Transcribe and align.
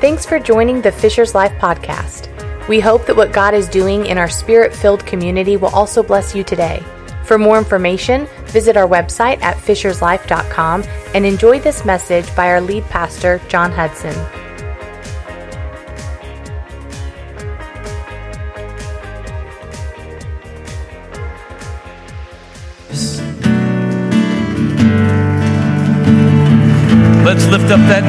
Thanks 0.00 0.24
for 0.24 0.38
joining 0.38 0.80
the 0.80 0.92
Fisher's 0.92 1.34
Life 1.34 1.50
podcast. 1.54 2.28
We 2.68 2.78
hope 2.78 3.04
that 3.06 3.16
what 3.16 3.32
God 3.32 3.52
is 3.52 3.66
doing 3.66 4.06
in 4.06 4.16
our 4.16 4.28
spirit 4.28 4.72
filled 4.72 5.04
community 5.04 5.56
will 5.56 5.74
also 5.74 6.04
bless 6.04 6.36
you 6.36 6.44
today. 6.44 6.84
For 7.24 7.36
more 7.36 7.58
information, 7.58 8.28
visit 8.44 8.76
our 8.76 8.86
website 8.86 9.42
at 9.42 9.56
fisherslife.com 9.56 10.84
and 11.14 11.26
enjoy 11.26 11.58
this 11.58 11.84
message 11.84 12.32
by 12.36 12.46
our 12.46 12.60
lead 12.60 12.84
pastor, 12.84 13.40
John 13.48 13.72
Hudson. 13.72 14.14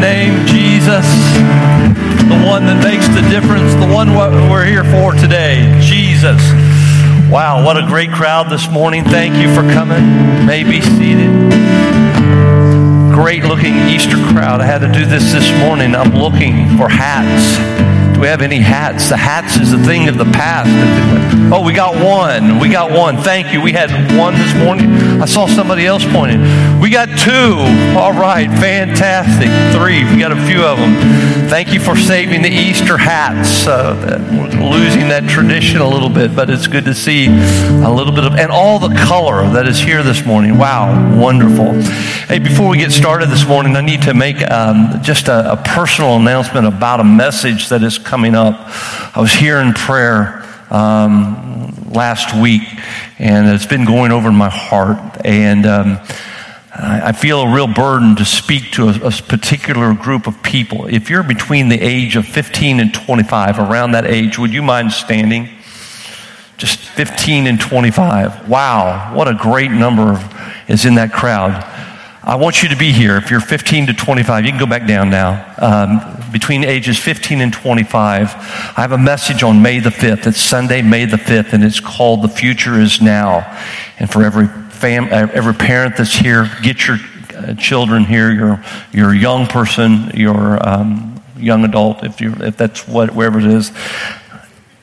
Name, 0.10 0.44
Jesus, 0.48 1.06
the 2.26 2.42
one 2.44 2.66
that 2.66 2.82
makes 2.84 3.08
the 3.10 3.22
difference, 3.30 3.74
the 3.76 3.94
one 3.94 4.16
we're 4.16 4.66
here 4.66 4.84
for 4.84 5.14
today, 5.14 5.78
Jesus. 5.82 6.42
Wow, 7.30 7.64
what 7.64 7.78
a 7.78 7.86
great 7.86 8.10
crowd 8.10 8.50
this 8.50 8.68
morning. 8.72 9.04
Thank 9.04 9.36
you 9.36 9.54
for 9.54 9.62
coming. 9.72 10.04
May 10.48 10.64
be 10.64 10.82
seated. 10.82 11.30
Great 13.20 13.44
looking 13.44 13.76
Easter 13.90 14.16
crowd. 14.16 14.62
I 14.62 14.66
had 14.66 14.80
to 14.80 14.90
do 14.90 15.06
this 15.06 15.34
this 15.34 15.52
morning. 15.60 15.94
I'm 15.94 16.14
looking 16.14 16.78
for 16.78 16.88
hats 16.88 17.58
Do 18.16 18.22
we 18.22 18.28
have 18.28 18.42
any 18.42 18.60
hats? 18.60 19.10
The 19.10 19.18
hats 19.18 19.58
is 19.58 19.74
a 19.74 19.78
thing 19.78 20.08
of 20.08 20.18
the 20.18 20.24
past. 20.24 20.70
Oh, 21.54 21.62
we 21.62 21.74
got 21.74 22.02
one. 22.02 22.60
We 22.60 22.70
got 22.70 22.92
one. 22.92 23.18
Thank 23.18 23.52
you. 23.52 23.60
We 23.60 23.74
had 23.74 23.92
one 24.18 24.36
this 24.36 24.54
morning. 24.56 24.90
I 25.22 25.26
saw 25.26 25.48
somebody 25.48 25.86
else 25.86 26.06
pointing. 26.06 26.40
We 26.80 26.92
got 26.92 27.10
two. 27.20 27.56
All 28.00 28.14
right. 28.14 28.48
Fantastic. 28.48 29.50
Three. 29.78 30.06
We 30.06 30.18
got 30.18 30.32
a 30.32 30.46
few 30.46 30.64
of 30.64 30.78
them. 30.78 30.96
Thank 31.50 31.74
you 31.74 31.82
for 31.82 31.98
saving 31.98 32.42
the 32.42 32.50
Easter 32.50 32.98
hats. 32.98 33.68
Uh, 33.68 33.96
losing 34.62 35.10
that 35.10 35.28
tradition 35.28 35.82
a 35.82 35.88
little 35.88 36.10
bit, 36.10 36.34
but 36.34 36.50
it's 36.50 36.68
good 36.68 36.86
to 36.86 36.94
see 36.94 37.28
a 37.28 37.92
little 37.92 38.14
bit 38.14 38.24
of, 38.24 38.36
and 38.36 38.50
all 38.52 38.80
the 38.80 38.96
color 38.96 39.50
that 39.50 39.68
is 39.68 39.78
here 39.78 40.04
this 40.04 40.26
morning. 40.26 40.58
Wow. 40.58 41.18
Wonderful. 41.20 41.74
Hey, 42.30 42.38
before 42.38 42.70
we 42.70 42.78
get 42.78 42.92
started 42.92 43.09
this 43.18 43.48
morning, 43.48 43.76
I 43.76 43.82
need 43.82 44.04
to 44.04 44.14
make 44.14 44.40
um, 44.52 45.02
just 45.02 45.30
a, 45.30 45.54
a 45.54 45.58
personal 45.58 46.18
announcement 46.18 46.68
about 46.68 47.00
a 47.00 47.04
message 47.04 47.70
that 47.70 47.82
is 47.82 47.98
coming 47.98 48.36
up. 48.36 48.56
I 49.18 49.20
was 49.20 49.34
here 49.34 49.58
in 49.58 49.74
prayer 49.74 50.46
um, 50.70 51.74
last 51.92 52.40
week, 52.40 52.62
and 53.18 53.48
it's 53.50 53.66
been 53.66 53.84
going 53.84 54.12
over 54.12 54.30
in 54.30 54.36
my 54.36 54.50
heart. 54.50 55.26
And 55.26 55.66
um, 55.66 56.00
I 56.72 57.12
feel 57.12 57.42
a 57.42 57.54
real 57.54 57.68
burden 57.68 58.16
to 58.18 58.26
speak 58.26 58.72
to 58.74 58.90
a, 58.90 59.08
a, 59.08 59.12
particular 59.12 59.94
group 59.96 60.28
of 60.28 60.42
people. 60.44 60.86
If 60.86 61.10
you're 61.10 61.24
between 61.24 61.68
the 61.68 61.82
age 61.82 62.16
of 62.16 62.28
15 62.28 62.80
and 62.80 62.94
25, 62.94 63.58
around 63.58 63.94
that 63.94 64.06
age, 64.06 64.38
would 64.38 64.54
you 64.54 64.62
mind 64.62 64.92
standing? 64.92 65.50
Just 66.58 66.80
15 66.80 67.48
and 67.48 67.60
25. 67.60 68.48
Wow, 68.48 69.16
what 69.16 69.28
a 69.28 69.34
great 69.34 69.72
number 69.72 70.24
is 70.68 70.86
in 70.86 70.96
that 70.96 71.12
crowd. 71.12 71.66
I 72.22 72.36
want 72.36 72.62
you 72.62 72.70
to 72.70 72.76
be 72.76 72.92
here. 72.92 73.16
If 73.16 73.32
you're 73.32 73.40
15 73.40 73.88
to 73.88 73.94
25, 73.94 74.44
you 74.44 74.52
can 74.52 74.60
go 74.60 74.66
back 74.66 74.86
down 74.86 75.10
now. 75.10 75.56
Um, 75.58 76.32
between 76.32 76.66
ages 76.66 77.00
15 77.00 77.40
and 77.40 77.54
25, 77.54 78.36
I 78.36 78.82
have 78.82 78.92
a 78.92 78.98
message 78.98 79.42
on 79.42 79.62
May 79.62 79.80
the 79.80 79.90
5th. 79.90 80.28
It's 80.28 80.42
Sunday, 80.42 80.82
May 80.82 81.06
the 81.06 81.18
5th, 81.18 81.54
and 81.54 81.64
it's 81.64 81.80
called 81.80 82.22
The 82.22 82.28
Future 82.28 82.78
is 82.80 83.02
Now. 83.02 83.58
And 84.00 84.12
for 84.12 84.24
every 84.24 84.48
fam, 84.70 85.08
every 85.12 85.54
parent 85.54 85.96
that's 85.96 86.14
here, 86.14 86.52
get 86.62 86.88
your 86.88 86.98
uh, 87.36 87.54
children 87.54 88.04
here, 88.04 88.32
your, 88.32 88.64
your 88.92 89.14
young 89.14 89.48
person, 89.48 90.12
your 90.14 90.66
um, 90.68 91.22
young 91.38 91.64
adult, 91.64 92.04
if, 92.04 92.20
you 92.20 92.34
if 92.42 92.58
that's 92.58 92.86
what, 92.86 93.16
wherever 93.16 93.40
it 93.40 93.46
is. 93.46 93.72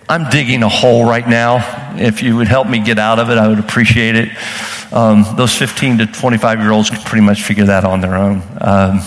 I'm 0.08 0.30
digging 0.30 0.62
a 0.62 0.70
hole 0.70 1.04
right 1.04 1.28
now. 1.28 1.96
If 1.98 2.22
you 2.22 2.36
would 2.36 2.48
help 2.48 2.66
me 2.66 2.78
get 2.82 2.98
out 2.98 3.18
of 3.18 3.28
it, 3.28 3.36
I 3.36 3.46
would 3.46 3.58
appreciate 3.58 4.16
it. 4.16 4.30
Um, 4.92 5.24
those 5.36 5.54
15 5.56 5.98
to 5.98 6.06
25 6.06 6.60
year 6.60 6.70
olds 6.70 6.90
can 6.90 7.00
pretty 7.02 7.24
much 7.24 7.42
figure 7.42 7.64
that 7.64 7.84
on 7.84 8.00
their 8.00 8.16
own. 8.16 8.42
Um, 8.60 9.00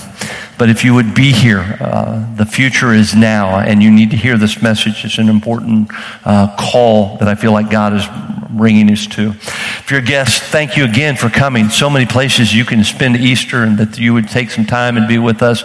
but 0.59 0.69
if 0.69 0.83
you 0.83 0.93
would 0.93 1.15
be 1.15 1.31
here, 1.31 1.77
uh, 1.79 2.35
the 2.35 2.45
future 2.45 2.91
is 2.93 3.15
now, 3.15 3.59
and 3.59 3.81
you 3.81 3.89
need 3.89 4.11
to 4.11 4.17
hear 4.17 4.37
this 4.37 4.61
message. 4.61 5.05
It's 5.05 5.17
an 5.17 5.29
important 5.29 5.89
uh, 6.25 6.53
call 6.59 7.15
that 7.19 7.29
I 7.29 7.35
feel 7.35 7.53
like 7.53 7.69
God 7.69 7.93
is 7.93 8.05
bringing 8.49 8.91
us 8.91 9.07
to. 9.07 9.29
If 9.29 9.89
you're 9.89 10.01
a 10.01 10.03
guest, 10.03 10.43
thank 10.43 10.75
you 10.75 10.83
again 10.83 11.15
for 11.15 11.29
coming. 11.29 11.69
So 11.69 11.89
many 11.89 12.05
places 12.05 12.53
you 12.53 12.65
can 12.65 12.83
spend 12.83 13.15
Easter, 13.15 13.63
and 13.63 13.77
that 13.77 13.97
you 13.97 14.13
would 14.13 14.27
take 14.27 14.51
some 14.51 14.65
time 14.65 14.97
and 14.97 15.07
be 15.07 15.17
with 15.17 15.41
us. 15.41 15.63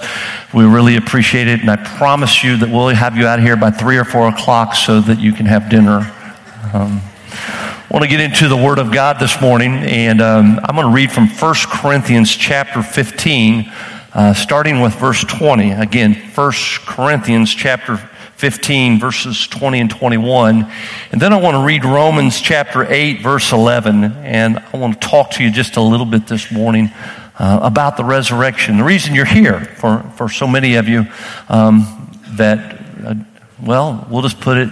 We 0.55 0.65
really 0.65 0.95
appreciate 0.95 1.49
it, 1.49 1.61
and 1.61 1.69
I 1.69 1.77
promise 1.77 2.45
you 2.45 2.57
that 2.59 2.71
we'll 2.71 2.89
have 2.91 3.17
you 3.17 3.27
out 3.27 3.41
here 3.41 3.57
by 3.57 3.73
three 3.73 3.99
or 3.99 4.05
four 4.05 4.29
o'clock 4.29 4.77
so 4.77 5.01
that 5.01 5.19
you 5.19 5.33
can 5.33 5.47
have 5.47 5.69
dinner. 5.69 6.09
Um, 6.73 7.03
want 7.95 8.03
to 8.03 8.09
get 8.09 8.19
into 8.19 8.49
the 8.49 8.57
Word 8.57 8.81
of 8.81 8.91
God 8.91 9.21
this 9.21 9.41
morning, 9.41 9.71
and 9.73 10.21
um, 10.21 10.59
I'm 10.65 10.75
going 10.75 10.89
to 10.89 10.93
read 10.93 11.13
from 11.13 11.29
1 11.29 11.55
Corinthians 11.69 12.35
chapter 12.35 12.83
15. 12.83 13.73
Uh, 14.13 14.35
starting 14.35 14.81
with 14.81 14.93
verse 14.97 15.23
20. 15.23 15.71
Again, 15.71 16.15
1 16.15 16.53
Corinthians 16.87 17.55
chapter 17.55 17.97
15, 17.97 18.99
verses 18.99 19.47
20 19.47 19.81
and 19.81 19.91
21. 19.91 20.69
And 21.13 21.21
then 21.21 21.33
I 21.33 21.41
want 21.41 21.55
to 21.55 21.65
read 21.65 21.85
Romans 21.85 22.41
chapter 22.41 22.85
8, 22.85 23.23
verse 23.23 23.53
11. 23.53 24.03
And 24.03 24.59
I 24.59 24.77
want 24.77 25.01
to 25.01 25.09
talk 25.09 25.31
to 25.33 25.45
you 25.45 25.53
just 25.53 25.77
a 25.77 25.81
little 25.81 26.07
bit 26.07 26.27
this 26.27 26.51
morning 26.51 26.91
uh, 27.39 27.61
about 27.63 27.97
the 27.97 28.05
resurrection. 28.05 28.77
The 28.77 28.85
reason 28.85 29.15
you're 29.15 29.25
here, 29.25 29.61
for, 29.61 30.01
for 30.17 30.29
so 30.29 30.49
many 30.49 30.75
of 30.75 30.89
you, 30.89 31.07
um, 31.49 32.11
that, 32.31 32.81
uh, 33.05 33.15
well, 33.63 34.05
we'll 34.11 34.23
just 34.23 34.41
put 34.41 34.59
it 34.59 34.71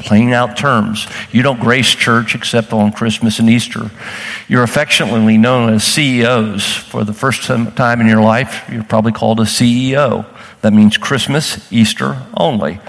plain 0.00 0.32
out 0.32 0.56
terms. 0.56 1.06
You 1.30 1.42
don't 1.42 1.60
grace 1.60 1.94
church 1.94 2.34
except 2.34 2.72
on 2.72 2.92
Christmas 2.92 3.38
and 3.38 3.48
Easter. 3.48 3.90
You're 4.48 4.62
affectionately 4.62 5.38
known 5.38 5.72
as 5.72 5.84
CEOs. 5.84 6.64
For 6.64 7.04
the 7.04 7.12
first 7.12 7.42
time 7.42 8.00
in 8.00 8.06
your 8.06 8.22
life, 8.22 8.68
you're 8.72 8.84
probably 8.84 9.12
called 9.12 9.40
a 9.40 9.44
CEO. 9.44 10.26
That 10.62 10.72
means 10.72 10.96
Christmas, 10.96 11.70
Easter 11.72 12.20
only. 12.36 12.80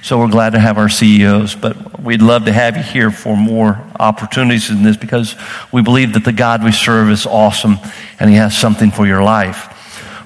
So 0.00 0.18
we're 0.18 0.28
glad 0.28 0.54
to 0.54 0.58
have 0.58 0.78
our 0.78 0.88
CEOs, 0.88 1.54
but 1.56 2.00
we'd 2.00 2.22
love 2.22 2.46
to 2.46 2.52
have 2.52 2.76
you 2.76 2.82
here 2.82 3.10
for 3.10 3.36
more 3.36 3.84
opportunities 4.00 4.70
in 4.70 4.82
this 4.82 4.96
because 4.96 5.34
we 5.70 5.82
believe 5.82 6.14
that 6.14 6.24
the 6.24 6.32
God 6.32 6.64
we 6.64 6.72
serve 6.72 7.10
is 7.10 7.26
awesome 7.26 7.76
and 8.18 8.30
he 8.30 8.36
has 8.36 8.56
something 8.56 8.90
for 8.90 9.06
your 9.06 9.22
life. 9.22 9.74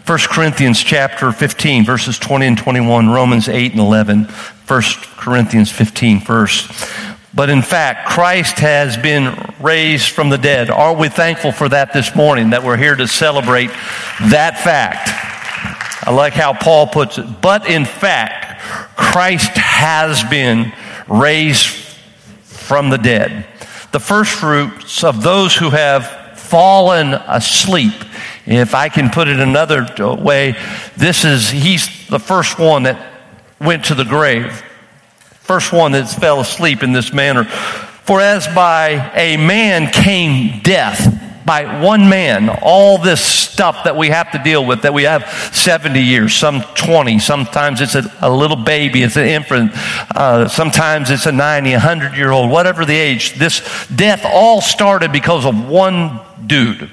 1 0.07 0.19
Corinthians 0.31 0.83
chapter 0.83 1.31
15 1.31 1.85
verses 1.85 2.19
20 2.19 2.47
and 2.47 2.59
21, 2.59 3.09
Romans 3.09 3.49
8 3.49 3.71
and 3.71 3.81
11, 3.81 4.25
1 4.25 4.83
Corinthians 5.17 5.71
15 5.71 6.21
first. 6.21 6.89
But 7.35 7.51
in 7.51 7.63
fact, 7.63 8.09
Christ 8.09 8.59
has 8.59 8.97
been 8.97 9.35
raised 9.61 10.11
from 10.11 10.29
the 10.29 10.39
dead. 10.39 10.71
Are 10.71 10.95
we 10.95 11.09
thankful 11.09 11.53
for 11.53 11.69
that 11.69 11.93
this 11.93 12.17
morning, 12.17 12.51
that 12.51 12.65
we're 12.65 12.77
here 12.77 12.97
to 12.97 13.07
celebrate 13.07 13.69
that 13.69 14.59
fact? 14.59 15.09
I 16.07 16.11
like 16.11 16.33
how 16.33 16.53
Paul 16.53 16.89
puts 16.89 17.19
it. 17.19 17.41
But 17.41 17.71
in 17.71 17.85
fact, 17.85 18.61
Christ 18.97 19.53
has 19.57 20.25
been 20.25 20.73
raised 21.09 21.69
from 22.43 22.91
the 22.91 22.99
dead. 22.99 23.47
The 23.93 24.01
first 24.01 24.33
fruits 24.33 25.05
of 25.05 25.23
those 25.23 25.55
who 25.55 25.71
have 25.71 26.22
fallen 26.53 27.15
asleep. 27.15 27.95
If 28.45 28.75
I 28.75 28.91
can 28.91 29.09
put 29.09 29.27
it 29.27 29.41
another 29.41 29.89
way, 30.17 30.55
this 30.99 31.25
is, 31.25 31.49
he's 31.49 32.07
the 32.09 32.19
first 32.19 32.59
one 32.59 32.83
that 32.83 33.11
went 33.59 33.87
to 33.87 33.95
the 33.95 34.05
grave. 34.05 34.63
First 35.41 35.73
one 35.73 35.93
that 35.93 36.11
fell 36.11 36.41
asleep 36.41 36.83
in 36.83 36.93
this 36.93 37.11
manner. 37.11 37.45
For 37.45 38.21
as 38.21 38.47
by 38.49 39.11
a 39.15 39.39
man 39.39 39.91
came 39.91 40.61
death, 40.61 41.22
by 41.45 41.83
one 41.83 42.09
man, 42.09 42.49
all 42.63 42.99
this 42.99 43.21
stuff 43.21 43.85
that 43.85 43.97
we 43.97 44.09
have 44.09 44.31
to 44.33 44.43
deal 44.43 44.65
with, 44.65 44.83
that 44.83 44.95
we 44.95 45.05
have 45.05 45.29
70 45.55 46.01
years, 46.01 46.35
some 46.35 46.63
20, 46.75 47.19
sometimes 47.19 47.81
it's 47.81 47.95
a, 47.95 48.11
a 48.21 48.31
little 48.31 48.57
baby, 48.57 49.03
it's 49.03 49.17
an 49.17 49.27
infant, 49.27 49.73
uh, 50.15 50.49
sometimes 50.49 51.11
it's 51.11 51.27
a 51.27 51.33
90, 51.33 51.73
100 51.73 52.17
year 52.17 52.31
old, 52.31 52.51
whatever 52.51 52.85
the 52.85 52.95
age, 52.95 53.35
this 53.35 53.87
death 53.89 54.23
all 54.25 54.61
started 54.61 55.13
because 55.13 55.45
of 55.45 55.69
one 55.69 56.21
dude, 56.47 56.91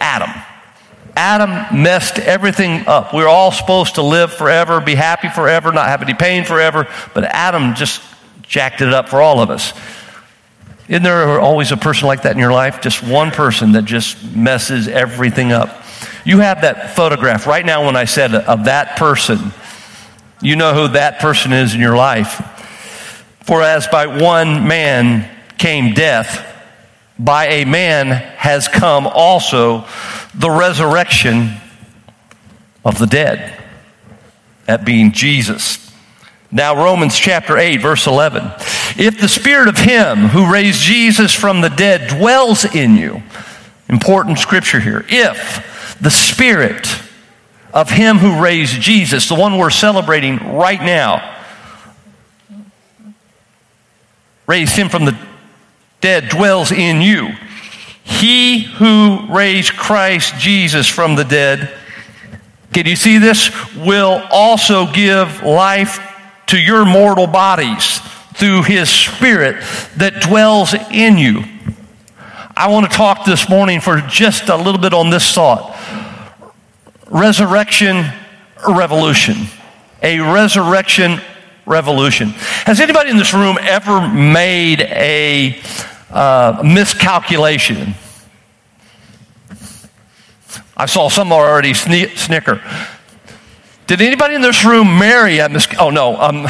Adam. 0.00 0.30
Adam 1.16 1.82
messed 1.82 2.18
everything 2.18 2.86
up. 2.86 3.14
We 3.14 3.22
are 3.22 3.28
all 3.28 3.50
supposed 3.50 3.94
to 3.94 4.02
live 4.02 4.34
forever, 4.34 4.82
be 4.82 4.94
happy 4.94 5.30
forever, 5.30 5.72
not 5.72 5.86
have 5.86 6.02
any 6.02 6.12
pain 6.12 6.44
forever, 6.44 6.86
but 7.14 7.24
Adam 7.24 7.74
just 7.74 8.02
jacked 8.42 8.82
it 8.82 8.92
up 8.92 9.08
for 9.08 9.22
all 9.22 9.40
of 9.40 9.50
us. 9.50 9.72
Isn't 10.88 11.02
there 11.02 11.40
always 11.40 11.72
a 11.72 11.76
person 11.76 12.06
like 12.06 12.22
that 12.22 12.32
in 12.32 12.38
your 12.38 12.52
life? 12.52 12.80
Just 12.80 13.02
one 13.02 13.30
person 13.30 13.72
that 13.72 13.84
just 13.84 14.34
messes 14.34 14.86
everything 14.86 15.52
up. 15.52 15.82
You 16.24 16.38
have 16.38 16.62
that 16.62 16.94
photograph 16.94 17.46
right 17.46 17.64
now 17.64 17.86
when 17.86 17.96
I 17.96 18.04
said 18.04 18.34
of 18.34 18.64
that 18.66 18.96
person. 18.96 19.52
You 20.40 20.56
know 20.56 20.74
who 20.74 20.88
that 20.92 21.18
person 21.18 21.52
is 21.52 21.74
in 21.74 21.80
your 21.80 21.96
life. 21.96 22.42
For 23.42 23.62
as 23.62 23.86
by 23.88 24.06
one 24.06 24.66
man 24.66 25.30
came 25.58 25.94
death, 25.94 26.44
by 27.18 27.46
a 27.46 27.64
man 27.64 28.08
has 28.08 28.68
come 28.68 29.06
also 29.06 29.86
the 30.34 30.50
resurrection 30.50 31.54
of 32.84 32.98
the 32.98 33.06
dead. 33.06 33.52
at 34.68 34.84
being 34.84 35.12
Jesus. 35.12 35.85
Now, 36.52 36.76
Romans 36.76 37.18
chapter 37.18 37.58
8, 37.58 37.78
verse 37.78 38.06
11. 38.06 38.44
If 38.98 39.20
the 39.20 39.28
spirit 39.28 39.68
of 39.68 39.78
him 39.78 40.28
who 40.28 40.50
raised 40.50 40.80
Jesus 40.80 41.32
from 41.32 41.60
the 41.60 41.68
dead 41.68 42.08
dwells 42.08 42.64
in 42.64 42.96
you, 42.96 43.22
important 43.88 44.38
scripture 44.38 44.80
here. 44.80 45.04
If 45.08 45.96
the 46.00 46.10
spirit 46.10 46.86
of 47.74 47.90
him 47.90 48.18
who 48.18 48.40
raised 48.40 48.80
Jesus, 48.80 49.28
the 49.28 49.34
one 49.34 49.58
we're 49.58 49.70
celebrating 49.70 50.56
right 50.56 50.80
now, 50.80 51.36
raised 54.46 54.76
him 54.76 54.88
from 54.88 55.04
the 55.04 55.18
dead, 56.00 56.28
dwells 56.28 56.70
in 56.70 57.00
you. 57.00 57.34
He 58.04 58.60
who 58.60 59.26
raised 59.28 59.72
Christ 59.72 60.36
Jesus 60.36 60.86
from 60.86 61.16
the 61.16 61.24
dead, 61.24 61.76
can 62.72 62.86
you 62.86 62.94
see 62.94 63.18
this? 63.18 63.50
Will 63.74 64.22
also 64.30 64.90
give 64.92 65.42
life 65.42 65.98
to 66.46 66.58
your 66.58 66.84
mortal 66.84 67.26
bodies 67.26 67.98
through 68.34 68.62
his 68.62 68.88
spirit 68.88 69.62
that 69.96 70.20
dwells 70.20 70.74
in 70.92 71.18
you. 71.18 71.42
I 72.56 72.68
want 72.68 72.90
to 72.90 72.96
talk 72.96 73.24
this 73.24 73.48
morning 73.48 73.80
for 73.80 74.00
just 74.00 74.48
a 74.48 74.56
little 74.56 74.80
bit 74.80 74.94
on 74.94 75.10
this 75.10 75.32
thought 75.32 75.76
resurrection 77.08 78.04
revolution. 78.68 79.34
A 80.02 80.20
resurrection 80.20 81.20
revolution. 81.64 82.30
Has 82.64 82.80
anybody 82.80 83.10
in 83.10 83.16
this 83.16 83.34
room 83.34 83.58
ever 83.60 84.08
made 84.08 84.80
a 84.80 85.60
uh, 86.10 86.62
miscalculation? 86.64 87.94
I 90.76 90.86
saw 90.86 91.08
some 91.08 91.32
already 91.32 91.74
snicker. 91.74 92.60
Did 93.86 94.02
anybody 94.02 94.34
in 94.34 94.42
this 94.42 94.64
room 94.64 94.98
marry 94.98 95.40
at 95.40 95.52
mis- 95.52 95.68
Oh 95.78 95.90
no. 95.90 96.16
Um, 96.20 96.48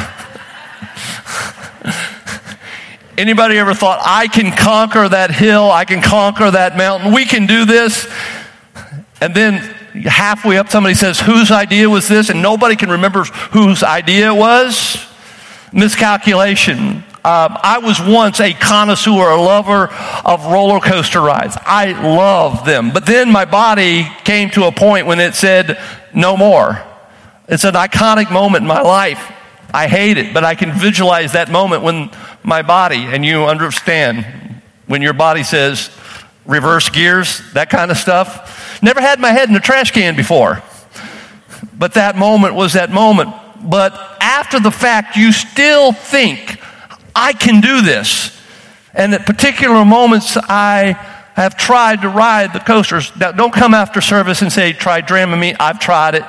anybody 3.19 3.59
ever 3.59 3.75
thought 3.75 4.01
I 4.05 4.27
can 4.27 4.57
conquer 4.57 5.07
that 5.09 5.31
hill? 5.31 5.71
I 5.71 5.85
can 5.85 6.01
conquer 6.01 6.51
that 6.51 6.79
mountain. 6.79 7.13
We 7.13 7.27
can 7.27 7.47
do 7.47 7.67
this. 7.67 8.09
And 9.21 9.35
then 9.35 9.59
halfway 10.05 10.57
up, 10.57 10.71
somebody 10.71 10.95
says, 10.95 11.21
"Whose 11.21 11.51
idea 11.51 11.91
was 11.91 12.09
this?" 12.09 12.31
And 12.31 12.41
nobody 12.41 12.75
can 12.75 12.91
remember 12.91 13.25
whose 13.25 13.83
idea 13.83 14.33
it 14.33 14.37
was. 14.37 14.99
Miscalculation. 15.73 17.05
Um, 17.27 17.59
I 17.61 17.79
was 17.79 18.01
once 18.01 18.41
a 18.41 18.53
connoisseur, 18.53 19.31
a 19.31 19.41
lover 19.41 19.89
of 20.25 20.47
roller 20.47 20.79
coaster 20.79 21.21
rides. 21.21 21.57
I 21.67 21.91
love 22.01 22.65
them. 22.65 22.93
But 22.93 23.05
then 23.05 23.33
my 23.33 23.45
body 23.45 24.09
came 24.23 24.49
to 24.51 24.67
a 24.67 24.73
point 24.73 25.09
when 25.09 25.19
it 25.19 25.35
said, 25.35 25.77
no 26.15 26.37
more. 26.37 26.85
It's 27.49 27.65
an 27.65 27.75
iconic 27.75 28.31
moment 28.33 28.63
in 28.63 28.69
my 28.69 28.81
life. 28.81 29.33
I 29.73 29.89
hate 29.89 30.19
it, 30.19 30.33
but 30.33 30.45
I 30.45 30.55
can 30.55 30.73
visualize 30.73 31.33
that 31.33 31.51
moment 31.51 31.83
when 31.83 32.11
my 32.43 32.63
body, 32.63 33.05
and 33.05 33.25
you 33.25 33.45
understand, 33.45 34.25
when 34.87 35.03
your 35.03 35.13
body 35.13 35.43
says 35.43 35.91
reverse 36.45 36.89
gears, 36.89 37.43
that 37.53 37.71
kind 37.71 37.91
of 37.91 37.97
stuff. 37.97 38.81
Never 38.83 39.01
had 39.01 39.21
my 39.21 39.31
head 39.31 39.49
in 39.49 39.57
a 39.57 39.61
trash 39.61 39.91
can 39.91 40.17
before. 40.17 40.63
But 41.77 41.95
that 41.95 42.17
moment 42.17 42.55
was 42.55 42.73
that 42.75 42.91
moment. 42.91 43.35
But 43.63 43.93
after 44.21 44.61
the 44.61 44.71
fact, 44.71 45.17
you 45.17 45.33
still 45.33 45.93
think, 45.93 46.61
I 47.15 47.33
can 47.33 47.61
do 47.61 47.81
this. 47.81 48.33
And 48.95 49.15
at 49.15 49.27
particular 49.27 49.85
moments, 49.85 50.37
I 50.37 50.93
have 51.35 51.57
tried 51.57 52.03
to 52.03 52.09
ride 52.09 52.53
the 52.53 52.61
coasters. 52.61 53.15
Now, 53.17 53.33
don't 53.33 53.53
come 53.53 53.75
after 53.75 54.01
service 54.01 54.41
and 54.41 54.53
say, 54.53 54.73
try 54.73 55.03
Dramamine. 55.03 55.57
I've 55.61 55.79
tried 55.79 56.15
it. 56.15 56.25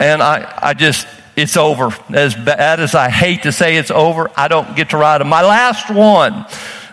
And 0.00 0.22
I, 0.22 0.52
I 0.60 0.74
just, 0.74 1.06
it's 1.36 1.56
over. 1.56 1.94
As 2.12 2.34
bad 2.34 2.80
as 2.80 2.94
I 2.94 3.10
hate 3.10 3.42
to 3.42 3.52
say 3.52 3.76
it's 3.76 3.90
over, 3.90 4.30
I 4.34 4.48
don't 4.48 4.74
get 4.74 4.90
to 4.90 4.96
ride 4.96 5.20
them. 5.20 5.28
My 5.28 5.42
last 5.42 5.90
one 5.90 6.46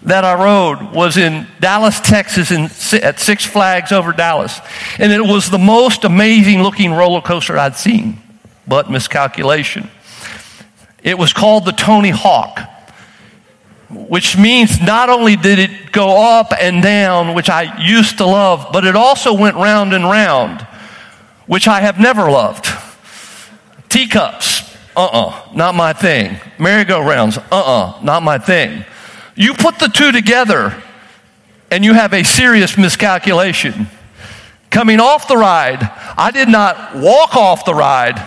that 0.03 0.23
I 0.23 0.35
rode 0.35 0.93
was 0.93 1.17
in 1.17 1.47
Dallas, 1.59 1.99
Texas, 1.99 2.51
in, 2.51 2.65
at 3.01 3.19
Six 3.19 3.45
Flags 3.45 3.91
over 3.91 4.11
Dallas. 4.11 4.59
And 4.99 5.11
it 5.11 5.21
was 5.21 5.49
the 5.49 5.57
most 5.57 6.03
amazing 6.03 6.61
looking 6.61 6.91
roller 6.91 7.21
coaster 7.21 7.57
I'd 7.57 7.75
seen, 7.77 8.21
but 8.67 8.91
miscalculation. 8.91 9.89
It 11.01 11.17
was 11.17 11.31
called 11.31 11.65
the 11.65 11.71
Tony 11.71 12.09
Hawk, 12.09 12.59
which 13.89 14.37
means 14.37 14.81
not 14.81 15.09
only 15.09 15.37
did 15.37 15.59
it 15.59 15.93
go 15.93 16.21
up 16.21 16.51
and 16.59 16.83
down, 16.83 17.33
which 17.33 17.49
I 17.49 17.81
used 17.81 18.17
to 18.17 18.25
love, 18.25 18.67
but 18.73 18.83
it 18.83 18.97
also 18.97 19.33
went 19.33 19.55
round 19.55 19.93
and 19.93 20.03
round, 20.03 20.67
which 21.45 21.67
I 21.69 21.79
have 21.79 21.99
never 21.99 22.29
loved. 22.29 22.66
Teacups, 23.97 24.77
uh 24.95 25.05
uh-uh, 25.05 25.27
uh, 25.27 25.49
not 25.55 25.73
my 25.73 25.91
thing. 25.91 26.37
Merry-go-rounds, 26.59 27.39
uh 27.39 27.41
uh-uh, 27.51 27.97
uh, 27.97 28.03
not 28.03 28.21
my 28.21 28.37
thing. 28.37 28.85
You 29.33 29.55
put 29.55 29.79
the 29.79 29.87
two 29.87 30.11
together 30.11 30.79
and 31.71 31.83
you 31.83 31.95
have 31.95 32.13
a 32.13 32.21
serious 32.21 32.77
miscalculation. 32.77 33.87
Coming 34.69 34.99
off 34.99 35.27
the 35.27 35.35
ride, 35.35 35.79
I 36.15 36.29
did 36.29 36.47
not 36.47 36.95
walk 36.95 37.35
off 37.35 37.65
the 37.65 37.73
ride. 37.73 38.21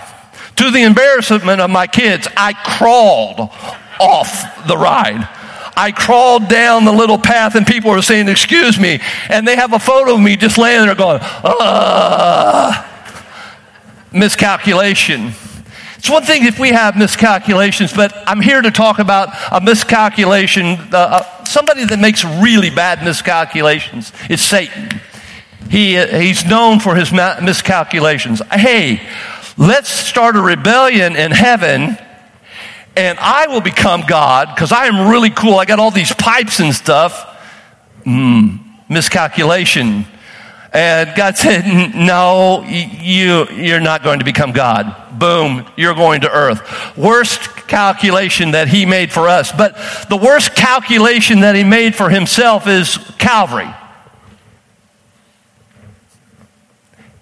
To 0.56 0.72
the 0.72 0.82
embarrassment 0.82 1.60
of 1.60 1.70
my 1.70 1.86
kids, 1.86 2.26
I 2.36 2.52
crawled 2.52 3.38
off 4.00 4.66
the 4.66 4.76
ride. 4.76 5.28
I 5.76 5.92
crawled 5.92 6.48
down 6.48 6.84
the 6.84 6.92
little 6.92 7.16
path, 7.16 7.54
and 7.54 7.64
people 7.64 7.92
were 7.92 8.02
saying, 8.02 8.28
Excuse 8.28 8.76
me. 8.76 9.00
And 9.28 9.46
they 9.46 9.54
have 9.54 9.72
a 9.72 9.78
photo 9.78 10.14
of 10.14 10.20
me 10.20 10.34
just 10.34 10.58
laying 10.58 10.84
there 10.84 10.96
going, 10.96 11.20
Ah, 11.22 13.14
miscalculation. 14.12 15.32
It's 16.00 16.08
one 16.08 16.22
thing 16.22 16.46
if 16.46 16.58
we 16.58 16.70
have 16.70 16.96
miscalculations, 16.96 17.92
but 17.92 18.10
I'm 18.26 18.40
here 18.40 18.62
to 18.62 18.70
talk 18.70 19.00
about 19.00 19.28
a 19.52 19.60
miscalculation. 19.60 20.78
Uh, 20.90 20.96
uh, 20.96 21.44
somebody 21.44 21.84
that 21.84 21.98
makes 21.98 22.24
really 22.24 22.70
bad 22.70 23.04
miscalculations 23.04 24.10
is 24.30 24.40
Satan. 24.40 24.98
He, 25.68 25.98
uh, 25.98 26.06
he's 26.18 26.46
known 26.46 26.80
for 26.80 26.96
his 26.96 27.12
miscalculations. 27.12 28.40
Hey, 28.50 29.06
let's 29.58 29.90
start 29.90 30.36
a 30.36 30.40
rebellion 30.40 31.16
in 31.16 31.32
heaven 31.32 31.98
and 32.96 33.18
I 33.18 33.48
will 33.48 33.60
become 33.60 34.04
God 34.08 34.54
because 34.54 34.72
I 34.72 34.86
am 34.86 35.10
really 35.10 35.28
cool. 35.28 35.56
I 35.56 35.66
got 35.66 35.80
all 35.80 35.90
these 35.90 36.14
pipes 36.14 36.60
and 36.60 36.74
stuff. 36.74 37.26
Mm, 38.06 38.58
miscalculation. 38.88 40.06
And 40.72 41.14
God 41.16 41.36
said, 41.36 41.94
No, 41.94 42.64
you, 42.64 43.48
you're 43.50 43.80
not 43.80 44.02
going 44.02 44.20
to 44.20 44.24
become 44.24 44.52
God. 44.52 45.18
Boom, 45.18 45.66
you're 45.76 45.94
going 45.94 46.20
to 46.22 46.30
earth. 46.30 46.96
Worst 46.96 47.42
calculation 47.66 48.52
that 48.52 48.68
He 48.68 48.86
made 48.86 49.12
for 49.12 49.28
us. 49.28 49.52
But 49.52 49.74
the 50.08 50.16
worst 50.16 50.54
calculation 50.54 51.40
that 51.40 51.54
He 51.54 51.64
made 51.64 51.94
for 51.94 52.08
Himself 52.08 52.66
is 52.66 52.98
Calvary. 53.18 53.72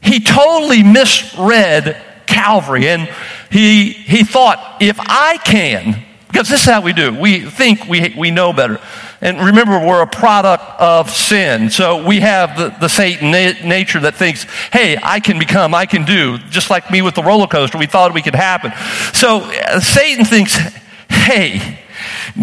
He 0.02 0.20
totally 0.20 0.82
misread 0.82 2.00
Calvary. 2.26 2.88
And 2.88 3.08
he, 3.50 3.92
he 3.92 4.24
thought, 4.24 4.76
if 4.80 4.98
I 5.00 5.38
can, 5.38 6.04
because 6.28 6.48
this 6.48 6.60
is 6.60 6.66
how 6.66 6.82
we 6.82 6.92
do. 6.92 7.18
We 7.18 7.40
think 7.40 7.88
we, 7.88 8.14
we 8.16 8.30
know 8.30 8.52
better. 8.52 8.80
And 9.20 9.38
remember, 9.38 9.78
we're 9.80 10.02
a 10.02 10.06
product 10.06 10.62
of 10.78 11.10
sin. 11.10 11.70
So 11.70 12.06
we 12.06 12.20
have 12.20 12.56
the, 12.56 12.68
the 12.80 12.88
Satan 12.88 13.32
na- 13.32 13.66
nature 13.66 13.98
that 14.00 14.14
thinks, 14.14 14.44
hey, 14.72 14.96
I 15.02 15.18
can 15.18 15.40
become, 15.40 15.74
I 15.74 15.86
can 15.86 16.04
do. 16.04 16.38
Just 16.50 16.70
like 16.70 16.90
me 16.90 17.02
with 17.02 17.16
the 17.16 17.22
roller 17.22 17.48
coaster, 17.48 17.78
we 17.78 17.86
thought 17.86 18.14
we 18.14 18.22
could 18.22 18.36
happen. 18.36 18.72
So 19.14 19.40
uh, 19.40 19.80
Satan 19.80 20.24
thinks, 20.24 20.56
hey, 21.08 21.80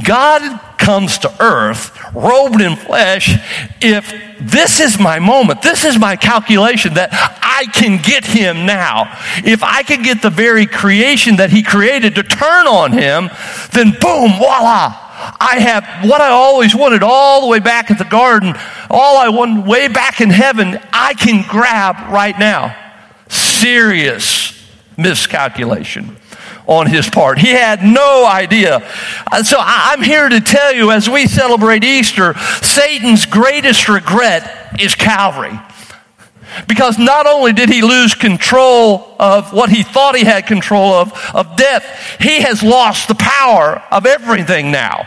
God 0.03 0.59
comes 0.77 1.17
to 1.19 1.33
earth, 1.39 1.97
robed 2.13 2.59
in 2.59 2.75
flesh. 2.75 3.37
If 3.81 4.13
this 4.41 4.81
is 4.81 4.99
my 4.99 5.19
moment, 5.19 5.61
this 5.61 5.85
is 5.85 5.97
my 5.97 6.17
calculation 6.17 6.95
that 6.95 7.09
I 7.41 7.67
can 7.71 8.01
get 8.01 8.25
him 8.25 8.65
now. 8.65 9.17
If 9.45 9.63
I 9.63 9.83
can 9.83 10.03
get 10.03 10.21
the 10.21 10.29
very 10.29 10.65
creation 10.65 11.37
that 11.37 11.51
he 11.51 11.63
created 11.63 12.15
to 12.15 12.23
turn 12.23 12.67
on 12.67 12.91
him, 12.91 13.29
then 13.71 13.91
boom, 13.91 14.33
voila. 14.37 15.04
I 15.39 15.59
have 15.59 16.09
what 16.09 16.21
I 16.21 16.29
always 16.29 16.75
wanted 16.75 17.03
all 17.03 17.41
the 17.41 17.47
way 17.47 17.59
back 17.59 17.91
at 17.91 17.97
the 17.97 18.05
garden, 18.05 18.53
all 18.89 19.17
I 19.17 19.29
wanted 19.29 19.65
way 19.65 19.87
back 19.87 20.21
in 20.21 20.29
heaven, 20.29 20.79
I 20.91 21.13
can 21.13 21.45
grab 21.47 22.11
right 22.11 22.37
now. 22.37 22.75
Serious 23.29 24.53
miscalculation 24.97 26.17
on 26.67 26.87
his 26.87 27.09
part. 27.09 27.37
He 27.39 27.51
had 27.51 27.83
no 27.83 28.25
idea. 28.25 28.79
So 29.43 29.57
I'm 29.59 30.01
here 30.01 30.29
to 30.29 30.41
tell 30.41 30.73
you 30.73 30.91
as 30.91 31.09
we 31.09 31.27
celebrate 31.27 31.83
Easter, 31.83 32.33
Satan's 32.61 33.25
greatest 33.25 33.87
regret 33.87 34.79
is 34.79 34.95
Calvary. 34.95 35.59
Because 36.67 36.97
not 36.97 37.27
only 37.27 37.51
did 37.51 37.69
he 37.69 37.81
lose 37.81 38.15
control 38.15 39.15
of 39.19 39.51
what 39.51 39.69
he 39.69 39.83
thought 39.83 40.15
he 40.15 40.23
had 40.23 40.47
control 40.47 40.93
of, 40.93 41.11
of 41.33 41.57
death, 41.57 42.17
he 42.19 42.41
has 42.41 42.63
lost 42.63 43.09
the 43.09 43.15
power 43.15 43.83
of 43.91 44.05
everything 44.05 44.71
now. 44.71 45.05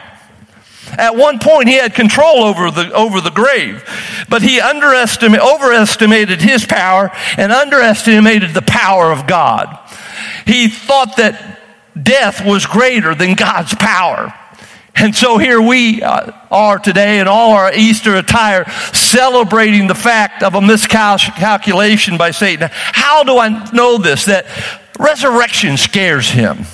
At 0.97 1.16
one 1.16 1.38
point, 1.38 1.68
he 1.68 1.75
had 1.75 1.95
control 1.95 2.45
over 2.45 2.71
the, 2.71 2.92
over 2.92 3.21
the 3.21 3.30
grave, 3.30 3.85
but 4.28 4.42
he 4.42 4.61
underestimated, 4.61 5.45
overestimated 5.45 6.40
his 6.40 6.64
power 6.64 7.11
and 7.37 7.52
underestimated 7.52 8.54
the 8.54 8.62
power 8.62 9.12
of 9.12 9.26
God. 9.26 9.78
he 10.47 10.68
thought 10.68 11.16
that 11.16 11.61
death 12.00 12.45
was 12.45 12.66
greater 12.66 13.14
than 13.14 13.35
God's 13.35 13.75
power. 13.75 14.33
And 14.95 15.14
so 15.14 15.38
here 15.38 15.61
we 15.61 16.02
uh, 16.02 16.33
are 16.50 16.78
today 16.78 17.21
in 17.21 17.28
all 17.28 17.52
our 17.52 17.73
Easter 17.73 18.16
attire 18.16 18.68
celebrating 18.92 19.87
the 19.87 19.95
fact 19.95 20.42
of 20.42 20.57
a 20.57 20.61
miscalculation 20.61 22.18
by 22.18 22.33
Satan. 22.33 22.68
How 22.73 23.23
do 23.23 23.38
I 23.38 23.71
know 23.71 23.99
this? 23.99 24.25
That 24.25 24.47
resurrection 24.99 25.76
scares 25.76 26.28
him. 26.28 26.64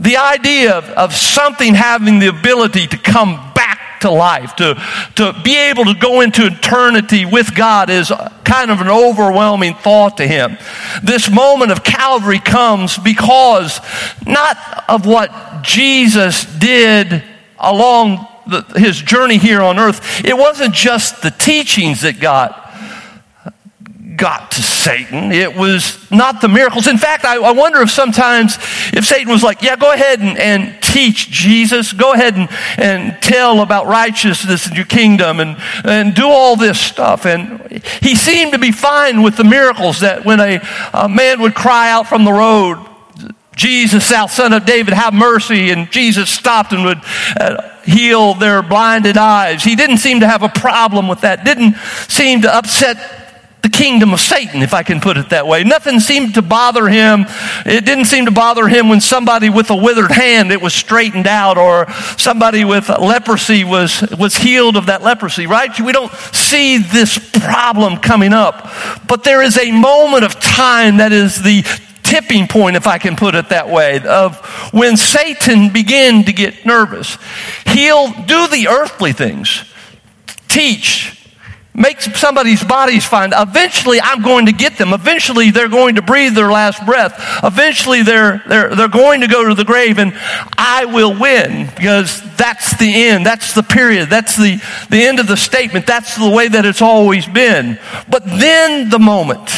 The 0.00 0.16
idea 0.16 0.72
of, 0.72 0.84
of 0.90 1.14
something 1.14 1.74
having 1.74 2.18
the 2.18 2.28
ability 2.28 2.86
to 2.88 2.96
come 2.96 3.52
back 3.54 4.00
to 4.00 4.10
life, 4.10 4.56
to, 4.56 4.74
to 5.16 5.34
be 5.44 5.56
able 5.56 5.84
to 5.84 5.94
go 5.94 6.22
into 6.22 6.46
eternity 6.46 7.26
with 7.26 7.54
God 7.54 7.90
is 7.90 8.10
kind 8.44 8.70
of 8.70 8.80
an 8.80 8.88
overwhelming 8.88 9.74
thought 9.74 10.16
to 10.16 10.26
him. 10.26 10.56
This 11.02 11.30
moment 11.30 11.70
of 11.70 11.84
Calvary 11.84 12.38
comes 12.38 12.98
because 12.98 13.78
not 14.26 14.56
of 14.88 15.06
what 15.06 15.62
Jesus 15.62 16.44
did 16.58 17.22
along 17.58 18.26
the, 18.46 18.62
his 18.76 19.00
journey 19.00 19.36
here 19.36 19.60
on 19.60 19.78
earth, 19.78 20.24
it 20.24 20.36
wasn't 20.36 20.74
just 20.74 21.22
the 21.22 21.30
teachings 21.30 22.00
that 22.00 22.20
got 22.20 22.59
got 24.16 24.52
to 24.52 24.62
Satan. 24.62 25.30
It 25.32 25.54
was 25.54 26.10
not 26.10 26.40
the 26.40 26.48
miracles. 26.48 26.86
In 26.86 26.98
fact, 26.98 27.24
I, 27.24 27.36
I 27.36 27.52
wonder 27.52 27.80
if 27.80 27.90
sometimes 27.90 28.56
if 28.92 29.04
Satan 29.04 29.28
was 29.32 29.42
like, 29.42 29.62
yeah, 29.62 29.76
go 29.76 29.92
ahead 29.92 30.20
and, 30.20 30.38
and 30.38 30.82
teach 30.82 31.30
Jesus, 31.30 31.92
go 31.92 32.12
ahead 32.12 32.34
and, 32.34 32.48
and 32.76 33.22
tell 33.22 33.60
about 33.60 33.86
righteousness 33.86 34.66
in 34.66 34.74
your 34.74 34.86
kingdom 34.86 35.40
and, 35.40 35.56
and 35.84 36.14
do 36.14 36.26
all 36.26 36.56
this 36.56 36.80
stuff. 36.80 37.26
And 37.26 37.82
he 38.02 38.14
seemed 38.14 38.52
to 38.52 38.58
be 38.58 38.72
fine 38.72 39.22
with 39.22 39.36
the 39.36 39.44
miracles 39.44 40.00
that 40.00 40.24
when 40.24 40.40
a, 40.40 40.60
a 40.92 41.08
man 41.08 41.40
would 41.42 41.54
cry 41.54 41.90
out 41.90 42.06
from 42.06 42.24
the 42.24 42.32
road, 42.32 42.86
Jesus, 43.56 44.08
thou 44.08 44.26
son 44.26 44.54
of 44.54 44.64
David, 44.64 44.94
have 44.94 45.12
mercy. 45.12 45.70
And 45.70 45.90
Jesus 45.90 46.30
stopped 46.30 46.72
and 46.72 46.84
would 46.84 47.00
uh, 47.38 47.68
heal 47.82 48.34
their 48.34 48.62
blinded 48.62 49.18
eyes. 49.18 49.62
He 49.62 49.76
didn't 49.76 49.98
seem 49.98 50.20
to 50.20 50.26
have 50.26 50.42
a 50.42 50.48
problem 50.48 51.08
with 51.08 51.20
that, 51.20 51.44
didn't 51.44 51.76
seem 52.08 52.42
to 52.42 52.54
upset 52.54 53.19
the 53.62 53.68
kingdom 53.68 54.12
of 54.12 54.20
Satan, 54.20 54.62
if 54.62 54.72
I 54.72 54.82
can 54.82 55.00
put 55.00 55.16
it 55.16 55.30
that 55.30 55.46
way. 55.46 55.64
Nothing 55.64 56.00
seemed 56.00 56.34
to 56.34 56.42
bother 56.42 56.88
him. 56.88 57.26
It 57.66 57.84
didn't 57.84 58.06
seem 58.06 58.24
to 58.24 58.30
bother 58.30 58.68
him 58.68 58.88
when 58.88 59.00
somebody 59.00 59.50
with 59.50 59.70
a 59.70 59.76
withered 59.76 60.10
hand, 60.10 60.50
it 60.50 60.62
was 60.62 60.74
straightened 60.74 61.26
out, 61.26 61.58
or 61.58 61.90
somebody 62.16 62.64
with 62.64 62.88
leprosy 62.88 63.64
was, 63.64 64.02
was 64.18 64.36
healed 64.36 64.76
of 64.76 64.86
that 64.86 65.02
leprosy, 65.02 65.46
right? 65.46 65.78
We 65.78 65.92
don't 65.92 66.12
see 66.32 66.78
this 66.78 67.18
problem 67.40 67.98
coming 67.98 68.32
up. 68.32 68.70
But 69.06 69.24
there 69.24 69.42
is 69.42 69.58
a 69.58 69.70
moment 69.72 70.24
of 70.24 70.40
time 70.40 70.98
that 70.98 71.12
is 71.12 71.42
the 71.42 71.62
tipping 72.02 72.48
point, 72.48 72.76
if 72.76 72.86
I 72.86 72.98
can 72.98 73.14
put 73.14 73.34
it 73.34 73.50
that 73.50 73.68
way, 73.68 74.00
of 74.00 74.38
when 74.72 74.96
Satan 74.96 75.72
began 75.72 76.24
to 76.24 76.32
get 76.32 76.66
nervous. 76.66 77.18
He'll 77.66 78.10
do 78.10 78.48
the 78.48 78.68
earthly 78.68 79.12
things, 79.12 79.64
teach, 80.48 81.19
make 81.74 82.00
somebody's 82.00 82.64
bodies 82.64 83.04
fine. 83.04 83.32
Eventually, 83.34 84.00
I'm 84.00 84.22
going 84.22 84.46
to 84.46 84.52
get 84.52 84.76
them. 84.78 84.92
Eventually, 84.92 85.50
they're 85.50 85.68
going 85.68 85.94
to 85.94 86.02
breathe 86.02 86.34
their 86.34 86.50
last 86.50 86.84
breath. 86.84 87.14
Eventually, 87.42 88.02
they're, 88.02 88.42
they're, 88.48 88.74
they're 88.74 88.88
going 88.88 89.20
to 89.20 89.28
go 89.28 89.48
to 89.48 89.54
the 89.54 89.64
grave, 89.64 89.98
and 89.98 90.12
I 90.58 90.86
will 90.86 91.18
win 91.18 91.66
because 91.76 92.22
that's 92.36 92.76
the 92.78 93.04
end. 93.04 93.24
That's 93.24 93.54
the 93.54 93.62
period. 93.62 94.10
That's 94.10 94.36
the, 94.36 94.60
the 94.90 95.02
end 95.02 95.20
of 95.20 95.26
the 95.26 95.36
statement. 95.36 95.86
That's 95.86 96.16
the 96.16 96.28
way 96.28 96.48
that 96.48 96.64
it's 96.64 96.82
always 96.82 97.26
been. 97.26 97.78
But 98.08 98.24
then 98.24 98.90
the 98.90 98.98
moment 98.98 99.50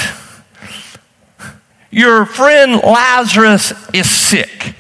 your 1.92 2.24
friend 2.24 2.80
Lazarus 2.82 3.72
is 3.92 4.10
sick. 4.10 4.74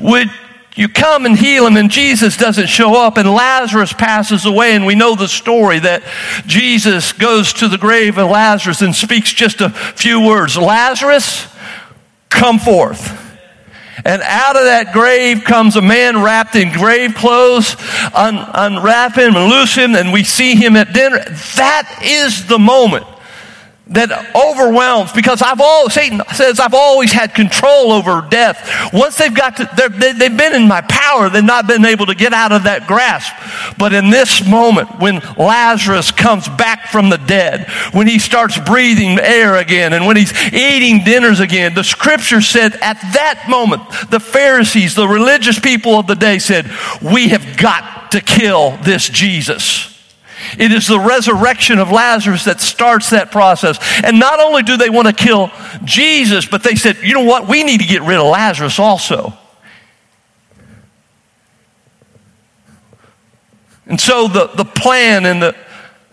Would 0.00 0.28
you 0.76 0.88
come 0.88 1.24
and 1.24 1.36
heal 1.36 1.66
him 1.66 1.78
and 1.78 1.90
Jesus 1.90 2.36
doesn't 2.36 2.68
show 2.68 2.94
up 2.94 3.16
and 3.16 3.32
Lazarus 3.32 3.94
passes 3.94 4.44
away 4.44 4.74
and 4.74 4.84
we 4.84 4.94
know 4.94 5.16
the 5.16 5.26
story 5.26 5.78
that 5.78 6.02
Jesus 6.46 7.12
goes 7.12 7.54
to 7.54 7.68
the 7.68 7.78
grave 7.78 8.18
of 8.18 8.30
Lazarus 8.30 8.82
and 8.82 8.94
speaks 8.94 9.32
just 9.32 9.62
a 9.62 9.70
few 9.70 10.20
words. 10.20 10.56
Lazarus, 10.58 11.48
come 12.28 12.58
forth. 12.58 13.22
And 14.04 14.20
out 14.22 14.56
of 14.56 14.64
that 14.64 14.92
grave 14.92 15.44
comes 15.44 15.76
a 15.76 15.82
man 15.82 16.22
wrapped 16.22 16.54
in 16.54 16.70
grave 16.70 17.14
clothes. 17.14 17.74
Un- 18.14 18.46
unwrap 18.54 19.16
him 19.16 19.34
and 19.34 19.50
loose 19.50 19.74
him, 19.74 19.94
and 19.96 20.12
we 20.12 20.22
see 20.22 20.54
him 20.54 20.76
at 20.76 20.92
dinner. 20.92 21.24
That 21.56 22.00
is 22.04 22.46
the 22.46 22.58
moment 22.58 23.06
that 23.88 24.10
overwhelms 24.34 25.12
because 25.12 25.42
I've 25.42 25.60
always, 25.60 25.94
Satan 25.94 26.20
says 26.34 26.58
I've 26.58 26.74
always 26.74 27.12
had 27.12 27.34
control 27.34 27.92
over 27.92 28.26
death. 28.28 28.90
Once 28.92 29.16
they've 29.16 29.34
got 29.34 29.56
to, 29.58 29.70
they, 29.76 30.08
have 30.08 30.36
been 30.36 30.54
in 30.54 30.66
my 30.66 30.80
power, 30.80 31.30
they've 31.30 31.44
not 31.44 31.68
been 31.68 31.84
able 31.84 32.06
to 32.06 32.14
get 32.14 32.32
out 32.32 32.50
of 32.50 32.64
that 32.64 32.88
grasp. 32.88 33.32
But 33.78 33.92
in 33.92 34.10
this 34.10 34.44
moment, 34.44 34.98
when 34.98 35.20
Lazarus 35.38 36.10
comes 36.10 36.48
back 36.48 36.88
from 36.88 37.10
the 37.10 37.18
dead, 37.18 37.68
when 37.92 38.08
he 38.08 38.18
starts 38.18 38.58
breathing 38.58 39.20
air 39.20 39.54
again, 39.54 39.92
and 39.92 40.04
when 40.04 40.16
he's 40.16 40.34
eating 40.52 41.04
dinners 41.04 41.38
again, 41.38 41.74
the 41.74 41.84
scripture 41.84 42.40
said 42.40 42.74
at 42.76 43.00
that 43.14 43.46
moment, 43.48 43.82
the 44.10 44.20
Pharisees, 44.20 44.96
the 44.96 45.06
religious 45.06 45.60
people 45.60 45.94
of 45.94 46.08
the 46.08 46.16
day 46.16 46.40
said, 46.40 46.66
we 47.00 47.28
have 47.28 47.56
got 47.56 48.10
to 48.10 48.20
kill 48.20 48.76
this 48.78 49.08
Jesus. 49.08 49.95
It 50.58 50.72
is 50.72 50.86
the 50.86 51.00
resurrection 51.00 51.78
of 51.78 51.90
Lazarus 51.90 52.44
that 52.44 52.60
starts 52.60 53.10
that 53.10 53.30
process. 53.30 53.78
And 54.02 54.18
not 54.18 54.40
only 54.40 54.62
do 54.62 54.76
they 54.76 54.90
want 54.90 55.08
to 55.08 55.14
kill 55.14 55.50
Jesus, 55.84 56.46
but 56.46 56.62
they 56.62 56.74
said, 56.74 56.98
you 57.02 57.14
know 57.14 57.24
what? 57.24 57.48
We 57.48 57.64
need 57.64 57.80
to 57.80 57.86
get 57.86 58.02
rid 58.02 58.18
of 58.18 58.26
Lazarus 58.26 58.78
also. 58.78 59.32
And 63.86 64.00
so 64.00 64.26
the, 64.26 64.48
the 64.48 64.64
plan 64.64 65.26
and 65.26 65.40
the, 65.40 65.54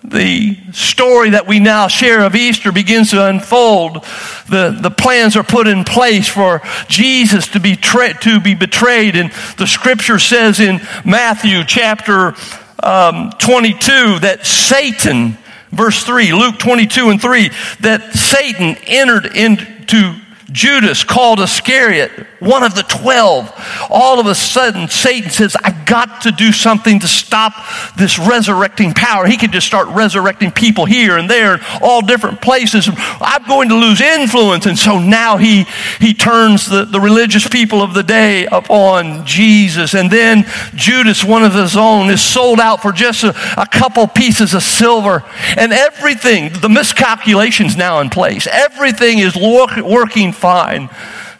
the 0.03 0.57
story 0.73 1.31
that 1.31 1.47
we 1.47 1.59
now 1.59 1.87
share 1.87 2.21
of 2.21 2.35
Easter 2.35 2.71
begins 2.71 3.11
to 3.11 3.25
unfold. 3.25 4.03
The, 4.49 4.77
the 4.79 4.91
plans 4.91 5.35
are 5.35 5.43
put 5.43 5.67
in 5.67 5.83
place 5.83 6.27
for 6.27 6.61
Jesus 6.87 7.47
to 7.49 7.59
be, 7.59 7.75
tra- 7.75 8.13
to 8.21 8.39
be 8.39 8.53
betrayed. 8.53 9.15
And 9.15 9.31
the 9.57 9.65
scripture 9.65 10.19
says 10.19 10.59
in 10.59 10.81
Matthew 11.03 11.63
chapter 11.65 12.35
um, 12.83 13.31
22 13.39 14.19
that 14.19 14.45
Satan, 14.45 15.37
verse 15.71 16.03
3, 16.03 16.33
Luke 16.33 16.59
22 16.59 17.09
and 17.09 17.21
3, 17.21 17.49
that 17.81 18.13
Satan 18.13 18.75
entered 18.85 19.25
into 19.35 20.13
Judas, 20.51 21.03
called 21.03 21.39
Iscariot, 21.39 22.11
one 22.39 22.63
of 22.63 22.75
the 22.75 22.83
twelve. 22.83 23.51
All 23.89 24.19
of 24.19 24.27
a 24.27 24.35
sudden, 24.35 24.89
Satan 24.89 25.29
says, 25.29 25.55
I 25.63 25.71
got 25.85 26.21
to 26.23 26.31
do 26.31 26.51
something 26.51 26.99
to 26.99 27.07
stop 27.07 27.53
this 27.95 28.19
resurrecting 28.19 28.93
power. 28.93 29.25
He 29.25 29.37
can 29.37 29.51
just 29.51 29.65
start 29.65 29.87
resurrecting 29.87 30.51
people 30.51 30.85
here 30.85 31.17
and 31.17 31.29
there, 31.29 31.53
and 31.53 31.63
all 31.81 32.01
different 32.01 32.41
places. 32.41 32.89
I'm 32.91 33.47
going 33.47 33.69
to 33.69 33.75
lose 33.75 34.01
influence. 34.01 34.65
And 34.65 34.77
so 34.77 34.99
now 34.99 35.37
he, 35.37 35.65
he 35.99 36.13
turns 36.13 36.65
the, 36.69 36.83
the 36.83 36.99
religious 36.99 37.47
people 37.47 37.81
of 37.81 37.93
the 37.93 38.03
day 38.03 38.45
upon 38.45 39.25
Jesus. 39.25 39.93
And 39.93 40.11
then 40.11 40.45
Judas, 40.75 41.23
one 41.23 41.43
of 41.43 41.53
his 41.53 41.77
own, 41.77 42.09
is 42.09 42.21
sold 42.21 42.59
out 42.59 42.81
for 42.81 42.91
just 42.91 43.23
a, 43.23 43.33
a 43.57 43.65
couple 43.65 44.05
pieces 44.07 44.53
of 44.53 44.61
silver. 44.61 45.23
And 45.57 45.71
everything, 45.71 46.51
the 46.59 46.69
miscalculation's 46.69 47.77
now 47.77 48.01
in 48.01 48.09
place. 48.09 48.47
Everything 48.51 49.19
is 49.19 49.35
working 49.35 50.32
fine. 50.33 50.89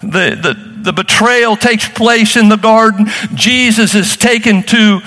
The, 0.01 0.35
the, 0.35 0.73
the 0.83 0.93
betrayal 0.93 1.55
takes 1.55 1.87
place 1.87 2.35
in 2.35 2.49
the 2.49 2.57
garden. 2.57 3.07
Jesus 3.33 3.95
is 3.95 4.17
taken 4.17 4.63
to 4.63 4.99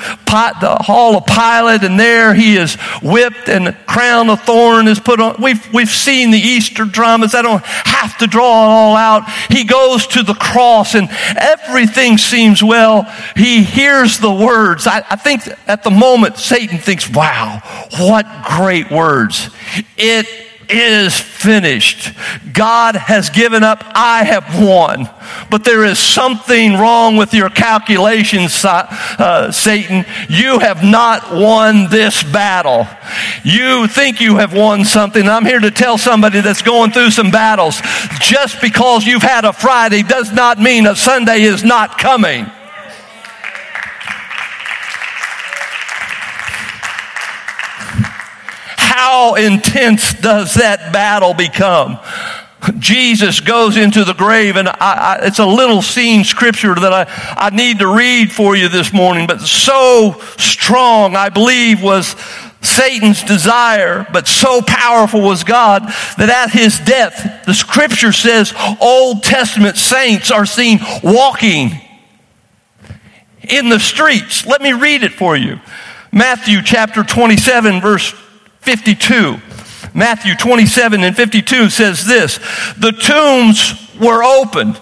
the 0.60 0.76
hall 0.80 1.16
of 1.16 1.26
Pilate, 1.26 1.82
and 1.82 1.98
there 1.98 2.34
he 2.34 2.56
is 2.56 2.74
whipped, 3.02 3.48
and 3.48 3.68
a 3.68 3.72
crown 3.72 4.30
of 4.30 4.40
thorn 4.42 4.88
is 4.88 4.98
put 4.98 5.20
on. 5.20 5.36
We've, 5.40 5.72
we've 5.72 5.90
seen 5.90 6.30
the 6.30 6.38
Easter 6.38 6.84
dramas. 6.84 7.34
I 7.34 7.42
don't 7.42 7.64
have 7.64 8.16
to 8.18 8.26
draw 8.26 8.64
it 8.64 8.68
all 8.68 8.96
out. 8.96 9.28
He 9.50 9.64
goes 9.64 10.06
to 10.08 10.22
the 10.22 10.34
cross, 10.34 10.94
and 10.94 11.08
everything 11.36 12.16
seems 12.18 12.62
well. 12.62 13.02
He 13.36 13.62
hears 13.62 14.18
the 14.18 14.32
words. 14.32 14.86
I, 14.86 15.04
I 15.10 15.16
think 15.16 15.42
at 15.66 15.82
the 15.82 15.90
moment, 15.90 16.38
Satan 16.38 16.78
thinks, 16.78 17.10
wow, 17.10 17.60
what 17.98 18.26
great 18.46 18.90
words. 18.90 19.50
It 19.96 20.45
is 20.68 21.18
finished. 21.18 22.12
God 22.52 22.96
has 22.96 23.30
given 23.30 23.62
up. 23.62 23.82
I 23.94 24.24
have 24.24 24.60
won. 24.60 25.08
But 25.50 25.64
there 25.64 25.84
is 25.84 25.98
something 25.98 26.74
wrong 26.74 27.16
with 27.16 27.34
your 27.34 27.50
calculations, 27.50 28.64
uh, 28.64 29.52
Satan. 29.52 30.04
You 30.28 30.58
have 30.58 30.82
not 30.82 31.32
won 31.32 31.88
this 31.90 32.22
battle. 32.22 32.86
You 33.44 33.86
think 33.86 34.20
you 34.20 34.36
have 34.36 34.52
won 34.52 34.84
something. 34.84 35.28
I'm 35.28 35.44
here 35.44 35.60
to 35.60 35.70
tell 35.70 35.98
somebody 35.98 36.40
that's 36.40 36.62
going 36.62 36.90
through 36.90 37.10
some 37.10 37.30
battles. 37.30 37.80
Just 38.20 38.60
because 38.60 39.06
you've 39.06 39.22
had 39.22 39.44
a 39.44 39.52
Friday 39.52 40.02
does 40.02 40.32
not 40.32 40.58
mean 40.58 40.86
a 40.86 40.96
Sunday 40.96 41.42
is 41.42 41.64
not 41.64 41.98
coming. 41.98 42.50
How 48.96 49.34
intense 49.34 50.14
does 50.14 50.54
that 50.54 50.90
battle 50.90 51.34
become? 51.34 51.98
Jesus 52.78 53.40
goes 53.40 53.76
into 53.76 54.04
the 54.04 54.14
grave, 54.14 54.56
and 54.56 54.70
I, 54.70 54.74
I, 54.80 55.18
it's 55.26 55.38
a 55.38 55.44
little 55.44 55.82
scene 55.82 56.24
scripture 56.24 56.74
that 56.74 56.94
I, 56.94 57.04
I 57.36 57.50
need 57.50 57.80
to 57.80 57.94
read 57.94 58.32
for 58.32 58.56
you 58.56 58.70
this 58.70 58.94
morning, 58.94 59.26
but 59.26 59.42
so 59.42 60.18
strong, 60.38 61.14
I 61.14 61.28
believe, 61.28 61.82
was 61.82 62.16
Satan's 62.62 63.22
desire, 63.22 64.06
but 64.14 64.26
so 64.26 64.62
powerful 64.66 65.20
was 65.20 65.44
God 65.44 65.82
that 66.16 66.30
at 66.30 66.58
his 66.58 66.80
death, 66.80 67.44
the 67.44 67.52
scripture 67.52 68.12
says 68.12 68.54
Old 68.80 69.22
Testament 69.22 69.76
saints 69.76 70.30
are 70.30 70.46
seen 70.46 70.80
walking 71.04 71.72
in 73.46 73.68
the 73.68 73.78
streets. 73.78 74.46
Let 74.46 74.62
me 74.62 74.72
read 74.72 75.02
it 75.02 75.12
for 75.12 75.36
you. 75.36 75.60
Matthew 76.12 76.62
chapter 76.62 77.02
27, 77.02 77.82
verse 77.82 78.14
52. 78.66 79.36
Matthew 79.94 80.34
27 80.34 81.04
and 81.04 81.16
52 81.16 81.70
says 81.70 82.04
this 82.04 82.38
The 82.76 82.90
tombs 82.90 83.74
were 84.00 84.24
opened 84.24 84.80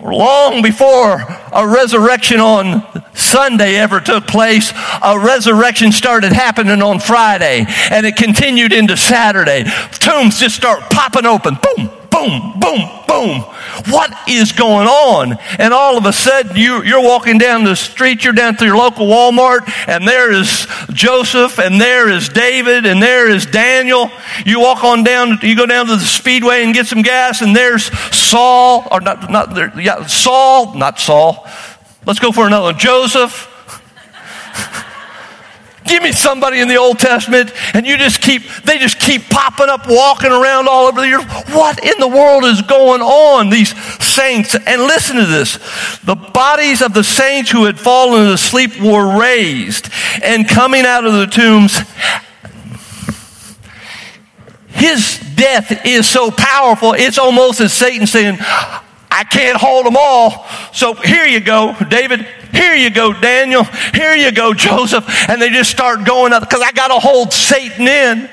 long 0.00 0.62
before 0.62 1.20
a 1.52 1.68
resurrection 1.68 2.40
on 2.40 2.82
Sunday 3.14 3.76
ever 3.76 4.00
took 4.00 4.26
place, 4.26 4.72
a 5.02 5.18
resurrection 5.18 5.92
started 5.92 6.32
happening 6.32 6.80
on 6.80 6.98
Friday 6.98 7.66
and 7.90 8.06
it 8.06 8.16
continued 8.16 8.72
into 8.72 8.96
Saturday. 8.96 9.64
Tombs 9.92 10.40
just 10.40 10.56
start 10.56 10.80
popping 10.90 11.26
open. 11.26 11.58
Boom, 11.62 11.90
boom, 12.16 12.60
boom, 12.60 13.04
boom. 13.06 13.40
What 13.92 14.10
is 14.28 14.52
going 14.52 14.86
on? 14.86 15.38
And 15.58 15.74
all 15.74 15.98
of 15.98 16.06
a 16.06 16.12
sudden, 16.12 16.56
you, 16.56 16.82
you're 16.82 17.02
walking 17.02 17.38
down 17.38 17.64
the 17.64 17.76
street, 17.76 18.24
you're 18.24 18.32
down 18.32 18.56
to 18.56 18.64
your 18.64 18.76
local 18.76 19.06
Walmart, 19.06 19.70
and 19.86 20.06
there 20.06 20.32
is 20.32 20.66
Joseph, 20.92 21.58
and 21.58 21.80
there 21.80 22.08
is 22.08 22.28
David, 22.28 22.86
and 22.86 23.02
there 23.02 23.28
is 23.28 23.46
Daniel. 23.46 24.10
You 24.44 24.60
walk 24.60 24.82
on 24.82 25.04
down, 25.04 25.38
you 25.42 25.56
go 25.56 25.66
down 25.66 25.86
to 25.86 25.96
the 25.96 26.04
Speedway 26.04 26.64
and 26.64 26.72
get 26.72 26.86
some 26.86 27.02
gas, 27.02 27.42
and 27.42 27.54
there's 27.54 27.84
Saul, 28.16 28.88
or 28.90 29.00
not, 29.00 29.30
not 29.30 29.76
yeah, 29.82 30.06
Saul, 30.06 30.74
not 30.74 30.98
Saul. 30.98 31.46
Let's 32.06 32.18
go 32.18 32.32
for 32.32 32.46
another 32.46 32.66
one. 32.66 32.78
Joseph. 32.78 33.52
Give 35.96 36.02
me 36.02 36.12
somebody 36.12 36.60
in 36.60 36.68
the 36.68 36.76
Old 36.76 36.98
Testament, 36.98 37.54
and 37.72 37.86
you 37.86 37.96
just 37.96 38.20
keep, 38.20 38.42
they 38.64 38.76
just 38.76 39.00
keep 39.00 39.30
popping 39.30 39.70
up, 39.70 39.88
walking 39.88 40.30
around 40.30 40.68
all 40.68 40.88
over 40.88 41.00
the 41.00 41.10
earth. 41.10 41.48
What 41.54 41.82
in 41.82 41.98
the 41.98 42.06
world 42.06 42.44
is 42.44 42.60
going 42.60 43.00
on? 43.00 43.48
These 43.48 43.74
saints, 44.04 44.54
and 44.54 44.82
listen 44.82 45.16
to 45.16 45.24
this. 45.24 45.56
The 46.00 46.14
bodies 46.14 46.82
of 46.82 46.92
the 46.92 47.02
saints 47.02 47.50
who 47.50 47.64
had 47.64 47.80
fallen 47.80 48.26
asleep 48.26 48.78
were 48.78 49.18
raised, 49.18 49.88
and 50.22 50.46
coming 50.46 50.84
out 50.84 51.06
of 51.06 51.14
the 51.14 51.28
tombs, 51.28 51.78
his 54.68 55.18
death 55.34 55.86
is 55.86 56.06
so 56.06 56.30
powerful, 56.30 56.92
it's 56.92 57.16
almost 57.16 57.62
as 57.62 57.72
Satan 57.72 58.06
saying, 58.06 58.36
I 58.38 59.24
can't 59.24 59.56
hold 59.56 59.86
them 59.86 59.96
all. 59.98 60.46
So 60.74 60.92
here 60.92 61.24
you 61.24 61.40
go, 61.40 61.74
David. 61.88 62.26
Here 62.56 62.74
you 62.74 62.90
go, 62.90 63.12
Daniel. 63.12 63.64
Here 63.94 64.14
you 64.14 64.32
go, 64.32 64.54
Joseph. 64.54 65.04
And 65.28 65.40
they 65.40 65.50
just 65.50 65.70
start 65.70 66.04
going 66.04 66.32
up 66.32 66.40
because 66.40 66.62
I 66.62 66.72
got 66.72 66.88
to 66.88 66.98
hold 66.98 67.32
Satan 67.32 67.86
in. 67.86 68.30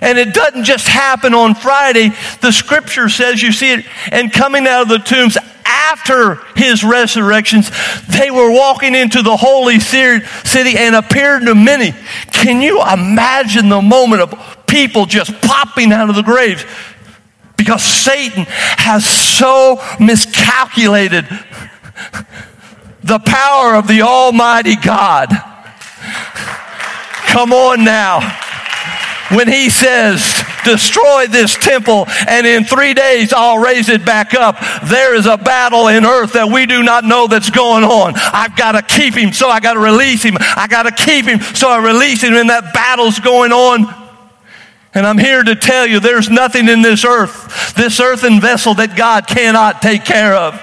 And 0.00 0.18
it 0.18 0.32
doesn't 0.32 0.64
just 0.64 0.86
happen 0.86 1.34
on 1.34 1.54
Friday. 1.54 2.10
The 2.40 2.52
scripture 2.52 3.08
says, 3.08 3.42
you 3.42 3.50
see 3.50 3.72
it, 3.72 3.86
and 4.12 4.32
coming 4.32 4.66
out 4.66 4.82
of 4.82 4.88
the 4.88 4.98
tombs 4.98 5.36
after 5.64 6.36
his 6.54 6.84
resurrections, 6.84 7.70
they 8.06 8.30
were 8.30 8.52
walking 8.52 8.94
into 8.94 9.22
the 9.22 9.36
holy 9.36 9.80
city 9.80 10.76
and 10.78 10.94
appeared 10.94 11.46
to 11.46 11.54
many. 11.54 11.92
Can 12.30 12.62
you 12.62 12.80
imagine 12.80 13.68
the 13.68 13.82
moment 13.82 14.22
of 14.22 14.66
people 14.66 15.06
just 15.06 15.32
popping 15.40 15.92
out 15.92 16.10
of 16.10 16.14
the 16.14 16.22
graves? 16.22 16.64
Because 17.56 17.82
Satan 17.82 18.46
has 18.48 19.04
so 19.04 19.82
miscalculated 19.98 21.26
the 23.08 23.18
power 23.18 23.74
of 23.74 23.88
the 23.88 24.02
Almighty 24.02 24.76
God. 24.76 25.30
Come 27.28 27.52
on 27.52 27.84
now. 27.84 28.20
When 29.30 29.48
he 29.48 29.68
says, 29.68 30.42
destroy 30.64 31.26
this 31.26 31.54
temple 31.56 32.06
and 32.26 32.46
in 32.46 32.64
three 32.64 32.94
days 32.94 33.32
I'll 33.32 33.58
raise 33.58 33.88
it 33.88 34.04
back 34.04 34.32
up. 34.34 34.56
There 34.88 35.14
is 35.14 35.26
a 35.26 35.36
battle 35.36 35.88
in 35.88 36.04
earth 36.04 36.32
that 36.34 36.48
we 36.50 36.64
do 36.64 36.82
not 36.82 37.04
know 37.04 37.26
that's 37.26 37.50
going 37.50 37.84
on. 37.84 38.14
I've 38.16 38.56
got 38.56 38.72
to 38.72 38.82
keep 38.82 39.14
him, 39.14 39.32
so 39.32 39.48
I 39.48 39.60
got 39.60 39.74
to 39.74 39.80
release 39.80 40.22
him. 40.22 40.36
I 40.38 40.66
got 40.68 40.84
to 40.84 40.92
keep 40.92 41.26
him, 41.26 41.40
so 41.40 41.68
I 41.70 41.78
release 41.84 42.22
him, 42.22 42.34
and 42.34 42.48
that 42.48 42.72
battle's 42.72 43.20
going 43.20 43.52
on. 43.52 43.94
And 44.94 45.06
I'm 45.06 45.18
here 45.18 45.42
to 45.42 45.54
tell 45.54 45.86
you 45.86 46.00
there's 46.00 46.30
nothing 46.30 46.68
in 46.68 46.80
this 46.80 47.04
earth, 47.04 47.74
this 47.74 48.00
earthen 48.00 48.40
vessel 48.40 48.74
that 48.74 48.96
God 48.96 49.26
cannot 49.26 49.82
take 49.82 50.04
care 50.04 50.34
of. 50.34 50.60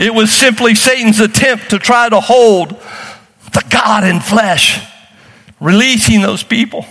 It 0.00 0.14
was 0.14 0.32
simply 0.32 0.74
Satan's 0.74 1.20
attempt 1.20 1.70
to 1.70 1.78
try 1.78 2.08
to 2.08 2.20
hold 2.20 2.70
the 2.70 3.64
God 3.68 4.04
in 4.04 4.20
flesh, 4.20 4.80
releasing 5.60 6.22
those 6.22 6.42
people. 6.42 6.86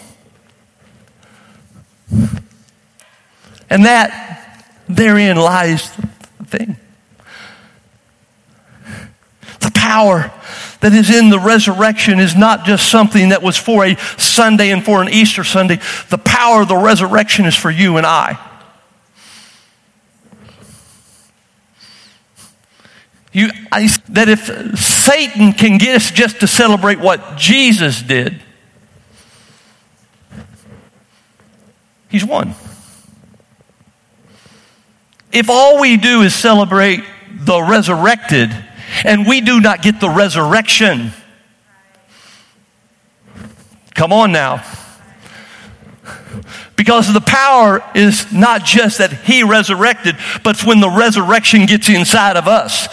And 3.67 3.85
that, 3.85 4.67
therein 4.87 5.37
lies 5.37 5.91
the 6.37 6.45
thing. 6.45 6.77
The 9.59 9.71
power 9.73 10.31
that 10.81 10.93
is 10.93 11.09
in 11.09 11.29
the 11.29 11.39
resurrection 11.39 12.19
is 12.19 12.35
not 12.35 12.63
just 12.63 12.89
something 12.89 13.29
that 13.29 13.41
was 13.41 13.57
for 13.57 13.85
a 13.85 13.95
Sunday 14.17 14.69
and 14.71 14.85
for 14.85 15.01
an 15.01 15.09
Easter 15.09 15.43
Sunday. 15.43 15.79
The 16.09 16.19
power 16.19 16.61
of 16.61 16.67
the 16.67 16.77
resurrection 16.77 17.45
is 17.45 17.55
for 17.55 17.71
you 17.71 17.97
and 17.97 18.05
I. 18.05 18.37
You, 23.31 23.49
I, 23.71 23.87
that 24.09 24.27
if 24.27 24.77
Satan 24.77 25.53
can 25.53 25.77
get 25.77 25.95
us 25.95 26.11
just 26.11 26.39
to 26.39 26.47
celebrate 26.47 26.99
what 26.99 27.37
Jesus 27.37 28.01
did, 28.01 28.41
he's 32.09 32.25
won. 32.25 32.55
If 35.31 35.49
all 35.49 35.79
we 35.79 35.97
do 35.97 36.21
is 36.21 36.33
celebrate 36.33 37.03
the 37.31 37.61
resurrected, 37.61 38.49
and 39.05 39.27
we 39.27 39.41
do 39.41 39.59
not 39.59 39.83
get 39.83 39.99
the 39.99 40.09
resurrection. 40.09 41.11
Come 43.93 44.11
on 44.11 44.31
now. 44.31 44.63
Because 46.75 47.13
the 47.13 47.21
power 47.21 47.83
is 47.93 48.31
not 48.31 48.63
just 48.63 48.97
that 48.99 49.11
he 49.11 49.43
resurrected, 49.43 50.15
but 50.43 50.63
when 50.65 50.79
the 50.79 50.89
resurrection 50.89 51.65
gets 51.65 51.89
inside 51.89 52.37
of 52.37 52.47
us. 52.47 52.87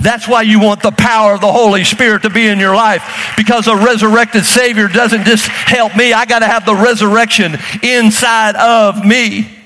That's 0.00 0.26
why 0.26 0.42
you 0.42 0.60
want 0.60 0.82
the 0.82 0.92
power 0.92 1.34
of 1.34 1.40
the 1.40 1.52
Holy 1.52 1.84
Spirit 1.84 2.22
to 2.22 2.30
be 2.30 2.46
in 2.46 2.58
your 2.58 2.74
life. 2.74 3.34
Because 3.36 3.66
a 3.66 3.76
resurrected 3.76 4.44
Savior 4.44 4.88
doesn't 4.88 5.24
just 5.24 5.46
help 5.46 5.94
me, 5.96 6.12
I 6.12 6.24
got 6.24 6.40
to 6.40 6.46
have 6.46 6.64
the 6.64 6.74
resurrection 6.74 7.56
inside 7.82 8.56
of 8.56 9.04
me. 9.04 9.56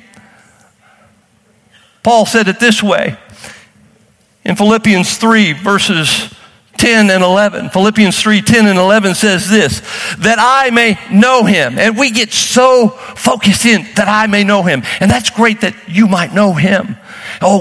Paul 2.03 2.27
said 2.27 2.49
it 2.49 2.61
this 2.61 2.83
way 2.83 3.17
in 4.45 4.57
Philippians 4.57 5.17
3, 5.17 5.53
verses 5.55 6.35
10 6.77 7.09
and 7.11 7.23
11. 7.23 7.71
Philippians 7.71 8.21
3, 8.21 8.43
10 8.43 8.67
and 8.67 8.79
11 8.79 9.15
says 9.15 9.49
this, 9.49 9.81
that 10.19 10.39
I 10.39 10.71
may 10.71 10.99
know 11.11 11.45
him. 11.45 11.79
And 11.79 11.97
we 11.97 12.11
get 12.11 12.33
so 12.33 12.89
focused 12.89 13.65
in 13.65 13.87
that 13.95 14.09
I 14.09 14.27
may 14.27 14.45
know 14.45 14.63
him. 14.63 14.83
And 15.01 15.11
that's 15.11 15.31
great 15.31 15.63
that 15.63 15.75
you 15.89 16.07
might 16.07 16.35
know 16.35 16.53
him. 16.53 16.97
Oh, 17.47 17.61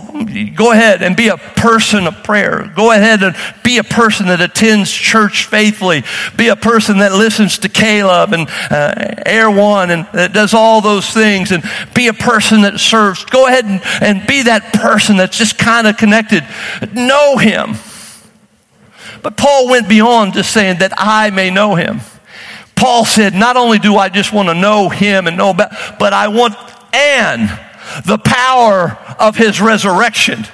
go 0.56 0.72
ahead 0.72 1.02
and 1.02 1.14
be 1.14 1.28
a 1.28 1.36
person 1.36 2.08
of 2.08 2.24
prayer. 2.24 2.72
Go 2.74 2.94
ahead 2.94 3.22
and 3.22 3.36
be 3.66 3.80
a 3.80 3.84
person 3.84 4.28
that 4.28 4.40
attends 4.40 4.90
church 4.90 5.46
faithfully. 5.46 6.04
Be 6.38 6.48
a 6.48 6.56
person 6.56 7.00
that 7.00 7.12
listens 7.12 7.58
to 7.60 7.70
K-LOVE 7.70 8.32
and 8.32 8.50
uh, 8.72 9.24
Air 9.26 9.52
One 9.52 9.92
and 9.92 10.08
that 10.14 10.32
does 10.32 10.54
all 10.54 10.80
those 10.80 11.10
things. 11.10 11.52
And 11.52 11.64
be 11.94 12.08
a 12.08 12.14
person 12.14 12.62
that 12.62 12.80
serves. 12.80 13.26
Go 13.26 13.48
ahead 13.48 13.66
and, 13.66 13.82
and 14.02 14.26
be 14.26 14.44
that 14.44 14.72
person 14.72 15.18
that's 15.18 15.38
just 15.38 15.58
kind 15.58 15.86
of 15.86 15.98
connected. 15.98 16.46
Know 16.94 17.36
him. 17.36 17.76
But 19.22 19.36
Paul 19.36 19.68
went 19.68 19.90
beyond 19.90 20.34
just 20.34 20.54
saying 20.54 20.80
that 20.80 20.94
I 20.96 21.30
may 21.30 21.50
know 21.50 21.76
him. 21.76 22.00
Paul 22.76 23.04
said, 23.04 23.34
not 23.34 23.58
only 23.58 23.80
do 23.80 23.98
I 23.98 24.08
just 24.08 24.32
want 24.32 24.48
to 24.48 24.54
know 24.54 24.88
him 24.88 25.28
and 25.28 25.36
know 25.36 25.50
about, 25.50 25.72
but 26.00 26.14
I 26.14 26.30
want 26.30 26.56
and 26.94 27.50
the 28.06 28.18
power 28.18 28.98
of 29.20 29.36
his 29.36 29.62
resurrection. 29.62 30.46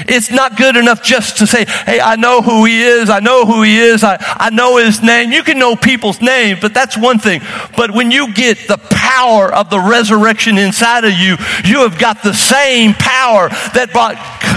It's 0.00 0.30
not 0.30 0.56
good 0.56 0.76
enough 0.76 1.02
just 1.02 1.38
to 1.38 1.46
say, 1.46 1.64
hey, 1.64 2.00
I 2.00 2.16
know 2.16 2.42
who 2.42 2.64
he 2.64 2.82
is. 2.82 3.08
I 3.08 3.20
know 3.20 3.46
who 3.46 3.62
he 3.62 3.78
is. 3.78 4.04
I, 4.04 4.18
I 4.20 4.50
know 4.50 4.76
his 4.76 5.02
name. 5.02 5.32
You 5.32 5.42
can 5.42 5.58
know 5.58 5.74
people's 5.74 6.20
names, 6.20 6.60
but 6.60 6.74
that's 6.74 6.96
one 6.96 7.18
thing. 7.18 7.40
But 7.76 7.92
when 7.92 8.10
you 8.10 8.32
get 8.34 8.68
the 8.68 8.78
power 8.90 9.52
of 9.52 9.70
the 9.70 9.80
resurrection 9.80 10.58
inside 10.58 11.04
of 11.04 11.12
you, 11.12 11.36
you 11.64 11.80
have 11.88 11.98
got 11.98 12.22
the 12.22 12.34
same 12.34 12.92
power 12.94 13.48
that 13.72 13.90
brought 13.92 14.16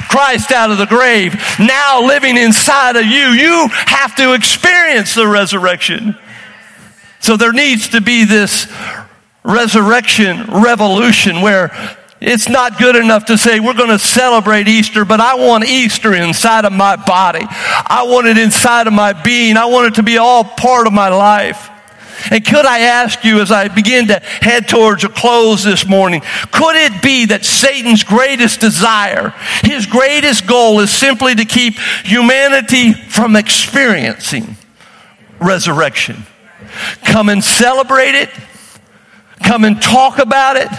Christ 0.10 0.52
out 0.52 0.72
of 0.72 0.78
the 0.78 0.86
grave 0.86 1.36
now 1.60 2.02
living 2.06 2.36
inside 2.36 2.96
of 2.96 3.06
you. 3.06 3.30
You 3.30 3.68
have 3.72 4.16
to 4.18 4.34
experience 4.34 5.16
the 5.16 5.28
resurrection. 5.28 6.18
So 7.22 7.38
there 7.38 7.54
needs 7.54 7.90
to 7.90 8.02
be 8.02 8.26
this 8.26 8.68
resurrection 9.44 10.46
revolution 10.62 11.42
where 11.42 11.72
it's 12.22 12.50
not 12.50 12.78
good 12.78 12.98
enough 12.98 13.26
to 13.26 13.38
say 13.38 13.60
we're 13.60 13.74
going 13.74 13.90
to 13.90 14.00
celebrate 14.00 14.68
Easter, 14.68 15.06
but 15.06 15.22
I 15.22 15.36
want 15.36 15.64
Easter 15.64 16.14
inside 16.14 16.66
of 16.66 16.74
my 16.74 16.98
body. 16.98 17.46
I 17.50 18.04
want 18.08 18.28
it 18.28 18.38
inside 18.38 18.88
of 18.88 18.94
my 18.94 19.14
being. 19.14 19.56
I 19.56 19.66
want 19.66 19.88
it 19.88 19.96
to 19.96 20.04
be 20.04 20.18
all 20.18 20.44
part 20.44 20.86
of 20.86 20.92
my 20.92 21.08
life. 21.08 21.70
And 22.30 22.46
could 22.46 22.66
I 22.66 22.80
ask 22.80 23.24
you 23.24 23.40
as 23.40 23.52
I 23.52 23.70
begin 23.70 24.08
to 24.08 24.20
head 24.20 24.68
towards 24.68 25.06
a 25.06 25.10
close 25.10 25.64
this 25.64 25.88
morning, 25.88 26.22
could 26.52 26.76
it 26.76 27.02
be 27.02 27.28
that 27.28 27.46
Satan's 27.46 28.04
greatest 28.04 28.60
desire, 28.60 29.30
his 29.64 29.86
greatest 29.86 30.46
goal 30.46 30.82
is 30.82 30.92
simply 30.92 31.36
to 31.36 31.46
keep 31.46 31.76
humanity 32.04 32.92
from 32.92 33.38
experiencing 33.38 34.58
resurrection? 35.40 36.26
Come 37.06 37.30
and 37.30 37.42
celebrate 37.42 38.16
it. 38.16 38.30
Come 39.50 39.64
and 39.66 39.82
talk 39.82 40.20
about 40.20 40.58
it 40.58 40.70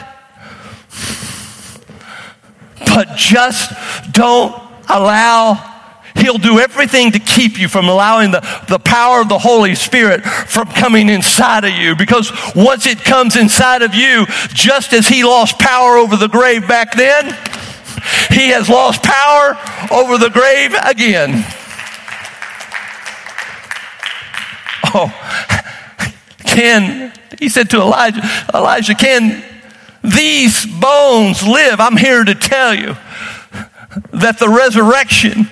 but 2.91 3.17
just 3.17 3.73
don't 4.13 4.55
allow 4.89 5.67
He'll 6.17 6.39
do 6.39 6.59
everything 6.59 7.13
to 7.13 7.19
keep 7.19 7.59
you 7.59 7.67
from 7.67 7.89
allowing 7.89 8.31
the, 8.31 8.41
the 8.69 8.79
power 8.79 9.23
of 9.23 9.31
the 9.31 9.39
Holy 9.39 9.75
Spirit 9.75 10.23
from 10.23 10.67
coming 10.67 11.09
inside 11.09 11.65
of 11.65 11.71
you. 11.71 11.97
Because 11.97 12.31
once 12.55 12.85
it 12.85 12.99
comes 12.99 13.37
inside 13.37 13.81
of 13.81 13.95
you, 13.95 14.27
just 14.49 14.93
as 14.93 15.09
He 15.09 15.25
lost 15.25 15.59
power 15.59 15.97
over 15.97 16.17
the 16.17 16.29
grave 16.29 16.69
back 16.69 16.95
then, 16.95 17.27
He 18.29 18.51
has 18.51 18.69
lost 18.69 19.03
power 19.03 19.57
over 19.91 20.19
the 20.19 20.29
grave 20.29 20.75
again. 20.85 21.45
Oh, 24.93 25.09
can, 26.47 27.13
he 27.41 27.49
said 27.49 27.71
to 27.71 27.81
Elijah, 27.81 28.21
Elijah, 28.55 28.95
can 28.95 29.43
these 30.03 30.65
bones 30.67 31.43
live. 31.43 31.81
I'm 31.81 31.97
here 31.97 32.23
to 32.23 32.35
tell 32.35 32.75
you 32.75 32.97
that 34.13 34.39
the 34.39 34.49
resurrection 34.49 35.49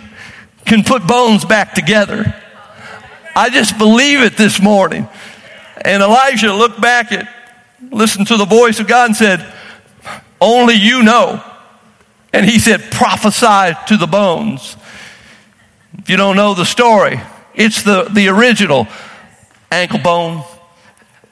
can 0.65 0.85
put 0.85 1.07
bones 1.07 1.45
back 1.45 1.75
together. 1.75 2.35
I 3.35 3.51
just 3.51 3.79
believe 3.79 4.21
it 4.21 4.37
this 4.37 4.61
morning. 4.61 5.09
And 5.83 6.03
Elijah 6.03 6.53
looked 6.53 6.81
back 6.81 7.11
at, 7.11 7.29
listened 7.91 8.27
to 8.29 8.37
the 8.37 8.45
voice 8.45 8.81
of 8.81 8.87
God 8.87 9.11
and 9.11 9.17
said, 9.17 9.51
Only 10.41 10.75
you 10.75 11.03
know. 11.03 11.43
And 12.33 12.45
he 12.45 12.59
said, 12.59 12.91
Prophesy 12.91 13.79
to 13.87 13.97
the 13.97 14.07
bones. 14.07 14.77
If 15.99 16.11
you 16.11 16.17
don't 16.17 16.37
know 16.37 16.53
the 16.53 16.65
story, 16.65 17.21
it's 17.55 17.83
the, 17.83 18.05
the 18.05 18.29
original 18.29 18.87
ankle 19.71 20.01
bone 20.01 20.45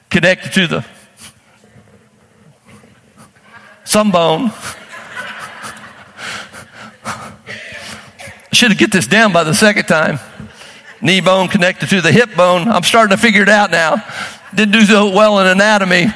connected 0.09 0.53
to 0.53 0.67
the 0.67 0.85
some 3.83 4.11
bone. 4.11 4.51
Should 8.51 8.71
have 8.71 8.77
get 8.77 8.91
this 8.91 9.07
down 9.07 9.31
by 9.31 9.43
the 9.43 9.53
second 9.53 9.85
time. 9.85 10.19
Knee 10.99 11.21
bone 11.21 11.47
connected 11.47 11.89
to 11.89 12.01
the 12.01 12.11
hip 12.11 12.35
bone. 12.35 12.67
I'm 12.67 12.83
starting 12.83 13.15
to 13.15 13.21
figure 13.21 13.43
it 13.43 13.49
out 13.49 13.71
now. 13.71 14.03
Didn't 14.53 14.73
do 14.73 14.83
so 14.83 15.11
well 15.11 15.39
in 15.39 15.47
anatomy, 15.47 16.07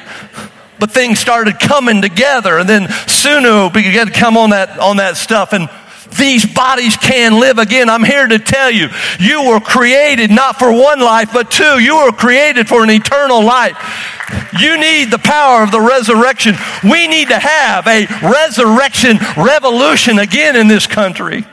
but 0.78 0.90
things 0.90 1.20
started 1.20 1.60
coming 1.60 2.02
together, 2.02 2.58
and 2.58 2.68
then 2.68 2.82
we 2.84 3.82
began 3.82 4.06
to 4.06 4.12
come 4.12 4.36
on 4.36 4.50
that 4.50 4.78
on 4.78 4.96
that 4.96 5.16
stuff 5.16 5.52
and 5.52 5.70
these 6.22 6.46
bodies 6.46 6.96
can 6.96 7.40
live 7.40 7.58
again. 7.58 7.90
I'm 7.90 8.04
here 8.04 8.28
to 8.28 8.38
tell 8.38 8.70
you, 8.70 8.88
you 9.18 9.48
were 9.48 9.58
created 9.58 10.30
not 10.30 10.56
for 10.56 10.72
one 10.72 11.00
life, 11.00 11.30
but 11.32 11.50
two. 11.50 11.80
You 11.80 11.96
were 11.96 12.12
created 12.12 12.68
for 12.68 12.84
an 12.84 12.90
eternal 12.90 13.44
life. 13.44 13.76
You 14.58 14.78
need 14.78 15.10
the 15.10 15.18
power 15.18 15.64
of 15.64 15.72
the 15.72 15.80
resurrection. 15.80 16.54
We 16.84 17.08
need 17.08 17.28
to 17.28 17.38
have 17.38 17.86
a 17.88 18.06
resurrection 18.22 19.18
revolution 19.36 20.20
again 20.20 20.54
in 20.54 20.68
this 20.68 20.86
country. 20.86 21.44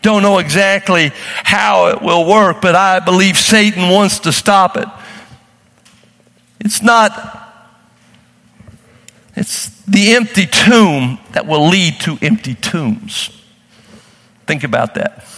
Don't 0.00 0.22
know 0.22 0.38
exactly 0.38 1.12
how 1.44 1.88
it 1.88 2.00
will 2.00 2.26
work, 2.26 2.62
but 2.62 2.74
I 2.74 3.00
believe 3.00 3.36
Satan 3.36 3.90
wants 3.90 4.20
to 4.20 4.32
stop 4.32 4.78
it. 4.78 4.88
It's 6.58 6.80
not 6.80 7.42
it's 9.36 9.75
the 9.88 10.14
empty 10.14 10.46
tomb 10.46 11.18
that 11.32 11.46
will 11.46 11.68
lead 11.68 12.00
to 12.00 12.18
empty 12.20 12.54
tombs. 12.54 13.30
Think 14.46 14.64
about 14.64 14.94
that. 14.94 15.24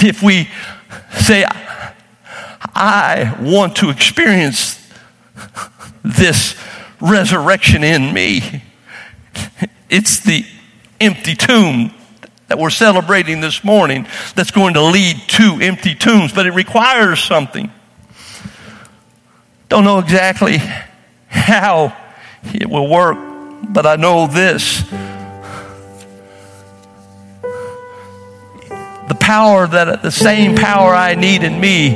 If 0.00 0.22
we 0.22 0.48
say, 1.18 1.46
I 2.74 3.36
want 3.40 3.76
to 3.76 3.88
experience 3.88 4.78
this 6.04 6.54
resurrection 7.00 7.82
in 7.82 8.12
me, 8.12 8.62
it's 9.90 10.20
the 10.20 10.44
empty 11.00 11.34
tomb 11.34 11.94
that 12.48 12.58
we're 12.58 12.70
celebrating 12.70 13.40
this 13.40 13.64
morning 13.64 14.06
that's 14.34 14.50
going 14.50 14.74
to 14.74 14.82
lead 14.82 15.16
to 15.28 15.58
empty 15.62 15.94
tombs, 15.94 16.32
but 16.32 16.46
it 16.46 16.52
requires 16.52 17.22
something. 17.22 17.72
Don't 19.68 19.84
know 19.84 19.98
exactly 19.98 20.58
how 21.28 21.96
it 22.44 22.68
will 22.68 22.88
work, 22.88 23.18
but 23.68 23.86
I 23.86 23.96
know 23.96 24.26
this. 24.26 24.82
The 29.08 29.16
power 29.18 29.66
that 29.66 30.02
the 30.02 30.10
same 30.10 30.54
power 30.56 30.94
I 30.94 31.14
need 31.14 31.42
in 31.42 31.60
me, 31.60 31.90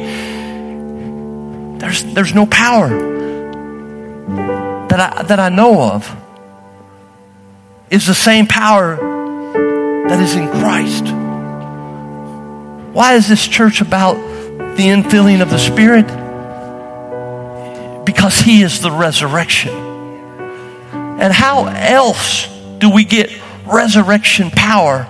there's, 1.78 2.04
there's 2.04 2.34
no 2.34 2.46
power 2.46 2.88
that 4.88 5.00
I, 5.00 5.22
that 5.24 5.40
I 5.40 5.48
know 5.48 5.82
of. 5.82 6.16
Is 7.90 8.06
the 8.06 8.14
same 8.14 8.46
power 8.46 8.96
that 10.08 10.20
is 10.20 10.34
in 10.34 10.48
Christ. 10.48 11.04
Why 12.94 13.14
is 13.14 13.28
this 13.28 13.46
church 13.46 13.80
about 13.80 14.14
the 14.76 14.84
infilling 14.84 15.42
of 15.42 15.50
the 15.50 15.58
Spirit? 15.58 16.06
because 18.04 18.40
He 18.40 18.62
is 18.62 18.80
the 18.80 18.90
resurrection. 18.90 19.72
And 21.20 21.32
how 21.32 21.66
else 21.66 22.48
do 22.78 22.90
we 22.90 23.04
get 23.04 23.30
resurrection 23.66 24.50
power 24.50 25.08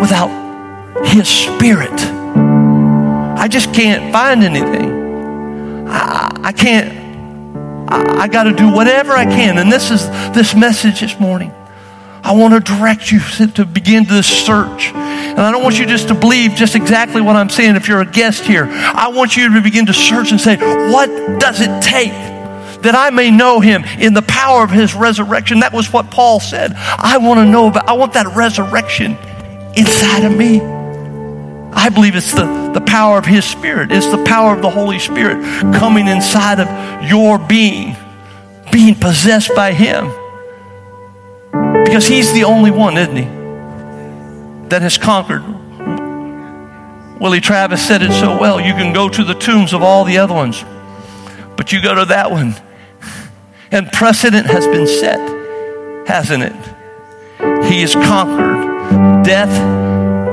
without 0.00 1.06
His 1.06 1.28
Spirit? 1.28 1.92
I 1.92 3.48
just 3.48 3.72
can't 3.72 4.12
find 4.12 4.42
anything. 4.44 5.88
I, 5.88 6.30
I 6.44 6.52
can't, 6.52 7.90
I, 7.90 8.22
I 8.22 8.28
got 8.28 8.44
to 8.44 8.52
do 8.52 8.70
whatever 8.72 9.12
I 9.12 9.24
can. 9.24 9.58
And 9.58 9.72
this 9.72 9.90
is 9.90 10.08
this 10.34 10.54
message 10.54 11.00
this 11.00 11.18
morning. 11.18 11.52
I 12.22 12.32
want 12.32 12.54
to 12.54 12.60
direct 12.60 13.10
you 13.10 13.20
to 13.46 13.64
begin 13.64 14.04
this 14.04 14.26
search. 14.26 14.92
And 14.92 15.40
I 15.40 15.50
don't 15.50 15.62
want 15.62 15.78
you 15.78 15.86
just 15.86 16.08
to 16.08 16.14
believe 16.14 16.52
just 16.52 16.74
exactly 16.74 17.22
what 17.22 17.34
I'm 17.34 17.48
saying 17.48 17.76
if 17.76 17.88
you're 17.88 18.02
a 18.02 18.06
guest 18.06 18.44
here. 18.44 18.68
I 18.70 19.08
want 19.08 19.36
you 19.36 19.52
to 19.54 19.60
begin 19.62 19.86
to 19.86 19.94
search 19.94 20.30
and 20.30 20.40
say, 20.40 20.56
what 20.92 21.08
does 21.40 21.60
it 21.60 21.82
take 21.82 22.12
that 22.82 22.94
I 22.94 23.10
may 23.10 23.30
know 23.30 23.60
him 23.60 23.84
in 23.98 24.14
the 24.14 24.22
power 24.22 24.64
of 24.64 24.70
his 24.70 24.94
resurrection? 24.94 25.60
That 25.60 25.72
was 25.72 25.92
what 25.92 26.10
Paul 26.10 26.40
said. 26.40 26.72
I 26.74 27.18
want 27.18 27.38
to 27.38 27.44
know 27.44 27.68
about, 27.68 27.88
I 27.88 27.92
want 27.92 28.14
that 28.14 28.34
resurrection 28.34 29.16
inside 29.76 30.24
of 30.24 30.36
me. 30.36 30.60
I 31.72 31.88
believe 31.88 32.16
it's 32.16 32.32
the, 32.32 32.70
the 32.74 32.80
power 32.80 33.16
of 33.16 33.24
his 33.24 33.44
spirit. 33.44 33.92
It's 33.92 34.10
the 34.10 34.24
power 34.24 34.54
of 34.54 34.62
the 34.62 34.70
Holy 34.70 34.98
Spirit 34.98 35.40
coming 35.74 36.08
inside 36.08 36.58
of 36.58 37.08
your 37.08 37.38
being, 37.38 37.96
being 38.72 38.94
possessed 38.94 39.54
by 39.54 39.72
him. 39.72 40.10
Because 41.84 42.06
he's 42.06 42.32
the 42.32 42.44
only 42.44 42.70
one, 42.70 42.96
isn't 42.96 43.16
he? 43.16 43.24
That 44.68 44.82
has 44.82 44.98
conquered. 44.98 45.42
Willie 47.20 47.40
Travis 47.40 47.86
said 47.86 48.02
it 48.02 48.12
so 48.12 48.38
well. 48.40 48.60
You 48.60 48.72
can 48.72 48.92
go 48.92 49.08
to 49.08 49.24
the 49.24 49.34
tombs 49.34 49.72
of 49.72 49.82
all 49.82 50.04
the 50.04 50.18
other 50.18 50.34
ones, 50.34 50.64
but 51.56 51.70
you 51.70 51.82
go 51.82 51.94
to 51.94 52.06
that 52.06 52.30
one, 52.30 52.54
and 53.70 53.90
precedent 53.92 54.46
has 54.46 54.66
been 54.66 54.86
set, 54.86 55.18
hasn't 56.06 56.42
it? 56.42 57.66
He 57.66 57.82
has 57.82 57.94
conquered 57.94 59.24
death, 59.24 59.50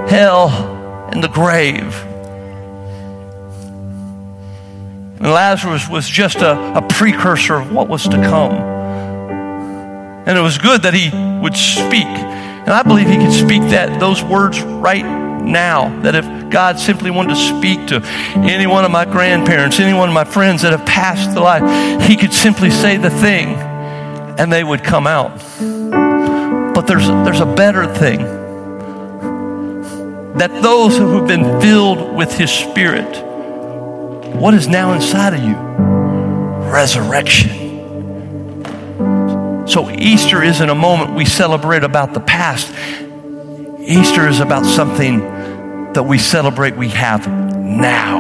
hell, 0.10 0.50
and 1.12 1.23
the 1.23 1.28
grave. 1.28 1.95
And 5.19 5.32
Lazarus 5.32 5.88
was 5.89 6.08
just 6.08 6.38
a, 6.38 6.78
a 6.78 6.82
precursor 6.82 7.56
of 7.56 7.71
what 7.71 7.88
was 7.88 8.04
to 8.04 8.17
come. 8.17 8.54
And 10.26 10.38
it 10.38 10.41
was 10.41 10.58
good 10.58 10.84
that 10.84 10.93
he 10.93 11.10
would 11.41 11.56
speak. 11.56 12.06
And 12.06 12.69
I 12.69 12.84
believe 12.84 13.08
he 13.08 13.17
could 13.17 13.34
speak 13.34 13.62
that 13.69 14.00
those 14.00 14.23
words 14.23 14.62
right 14.62 15.06
now. 15.48 15.90
That 16.02 16.16
if 16.16 16.26
God 16.50 16.80
simply 16.80 17.10
wanted 17.10 17.36
to 17.36 17.58
speak 17.58 17.88
to 17.88 18.02
any 18.36 18.68
one 18.68 18.86
of 18.86 18.92
my 18.92 19.06
grandparents, 19.06 19.80
any 19.80 19.98
one 19.98 20.10
of 20.10 20.16
my 20.16 20.24
friends 20.24 20.62
that 20.62 20.72
have 20.72 20.86
passed 20.86 21.34
the 21.34 21.42
life, 21.42 22.02
he 22.04 22.16
could 22.16 22.34
simply 22.34 22.70
say 22.70 22.98
the 22.98 23.10
thing 23.10 23.56
and 24.38 24.52
they 24.52 24.64
would 24.64 24.84
come 24.84 25.08
out. 25.08 25.38
But 26.74 26.88
there's, 26.88 27.08
there's 27.08 27.40
a 27.40 27.46
better 27.46 27.88
thing 27.88 28.20
that 30.38 30.62
those 30.62 30.98
who 30.98 31.18
have 31.18 31.28
been 31.28 31.60
filled 31.60 32.16
with 32.16 32.38
his 32.38 32.52
spirit, 32.52 33.24
what 34.36 34.54
is 34.54 34.68
now 34.68 34.94
inside 34.94 35.34
of 35.34 35.44
you? 35.44 35.68
resurrection. 36.70 37.66
So 39.68 39.90
Easter 39.92 40.44
isn't 40.44 40.70
a 40.70 40.76
moment 40.76 41.16
we 41.16 41.26
celebrate 41.26 41.84
about 41.84 42.14
the 42.14 42.20
past. 42.20 42.72
Easter 43.80 44.28
is 44.28 44.40
about 44.40 44.66
something 44.66 45.22
that 45.98 46.04
we 46.04 46.20
celebrate 46.20 46.78
we 46.78 46.90
have 46.90 47.28
now. 47.28 48.20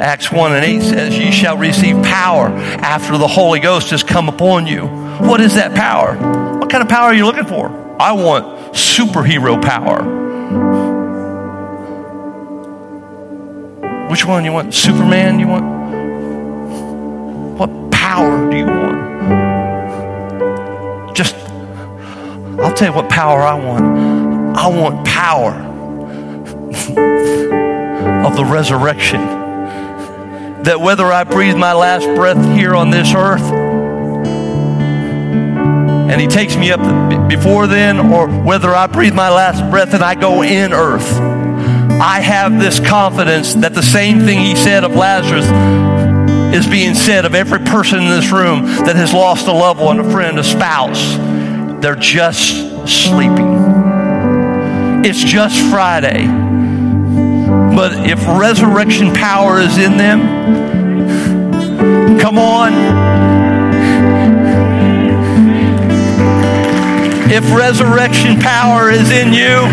Acts 0.00 0.32
1 0.32 0.54
and 0.54 0.64
8 0.64 0.80
says, 0.80 1.18
Ye 1.18 1.30
shall 1.30 1.58
receive 1.58 2.02
power 2.02 2.48
after 2.48 3.18
the 3.18 3.28
Holy 3.28 3.60
Ghost 3.60 3.90
has 3.90 4.02
come 4.02 4.30
upon 4.30 4.66
you. 4.66 4.86
What 4.86 5.42
is 5.42 5.56
that 5.56 5.74
power? 5.74 6.16
What 6.58 6.70
kind 6.70 6.82
of 6.82 6.88
power 6.88 7.08
are 7.08 7.14
you 7.14 7.26
looking 7.26 7.44
for? 7.44 7.68
I 8.00 8.12
want 8.12 8.72
superhero 8.72 9.62
power. 9.62 10.02
Which 14.08 14.24
one 14.24 14.42
you 14.46 14.52
want? 14.52 14.72
Superman? 14.72 15.38
You 15.38 15.48
want? 15.48 15.66
What 17.58 17.90
power 17.90 18.50
do 18.50 18.56
you 18.56 18.64
want? 18.64 18.96
Just, 21.14 21.36
I'll 22.58 22.72
tell 22.72 22.88
you 22.88 22.94
what 22.94 23.10
power 23.10 23.42
I 23.42 23.52
want. 23.52 24.15
I 24.58 24.68
want 24.68 25.06
power 25.06 25.52
of 28.24 28.36
the 28.36 28.44
resurrection 28.44 29.20
that 30.62 30.80
whether 30.80 31.04
I 31.04 31.24
breathe 31.24 31.56
my 31.56 31.74
last 31.74 32.06
breath 32.16 32.42
here 32.56 32.74
on 32.74 32.88
this 32.90 33.12
earth, 33.14 33.42
and 36.10 36.18
He 36.18 36.26
takes 36.26 36.56
me 36.56 36.72
up 36.72 36.80
before 37.28 37.66
then, 37.66 38.00
or 38.12 38.28
whether 38.28 38.74
I 38.74 38.86
breathe 38.86 39.12
my 39.12 39.28
last 39.28 39.60
breath 39.70 39.92
and 39.92 40.02
I 40.02 40.14
go 40.14 40.42
in 40.42 40.72
earth, 40.72 41.12
I 42.00 42.20
have 42.20 42.58
this 42.58 42.80
confidence 42.80 43.54
that 43.56 43.74
the 43.74 43.82
same 43.82 44.20
thing 44.20 44.38
He 44.38 44.56
said 44.56 44.84
of 44.84 44.96
Lazarus 44.96 45.44
is 46.56 46.66
being 46.66 46.94
said 46.94 47.26
of 47.26 47.34
every 47.34 47.58
person 47.58 48.00
in 48.00 48.08
this 48.08 48.30
room 48.32 48.64
that 48.86 48.96
has 48.96 49.12
lost 49.12 49.48
a 49.48 49.52
loved 49.52 49.80
one, 49.80 50.00
a 50.00 50.10
friend, 50.10 50.38
a 50.38 50.44
spouse. 50.44 51.16
They're 51.82 51.94
just 51.94 52.88
sleeping. 52.88 53.55
It's 55.08 55.22
just 55.22 55.60
Friday. 55.70 56.26
But 57.76 58.10
if 58.10 58.26
resurrection 58.26 59.14
power 59.14 59.60
is 59.60 59.78
in 59.78 59.96
them, 59.96 60.18
come 62.18 62.38
on. 62.40 62.72
If 67.30 67.54
resurrection 67.54 68.40
power 68.40 68.90
is 68.90 69.12
in 69.12 69.32
you, 69.32 69.68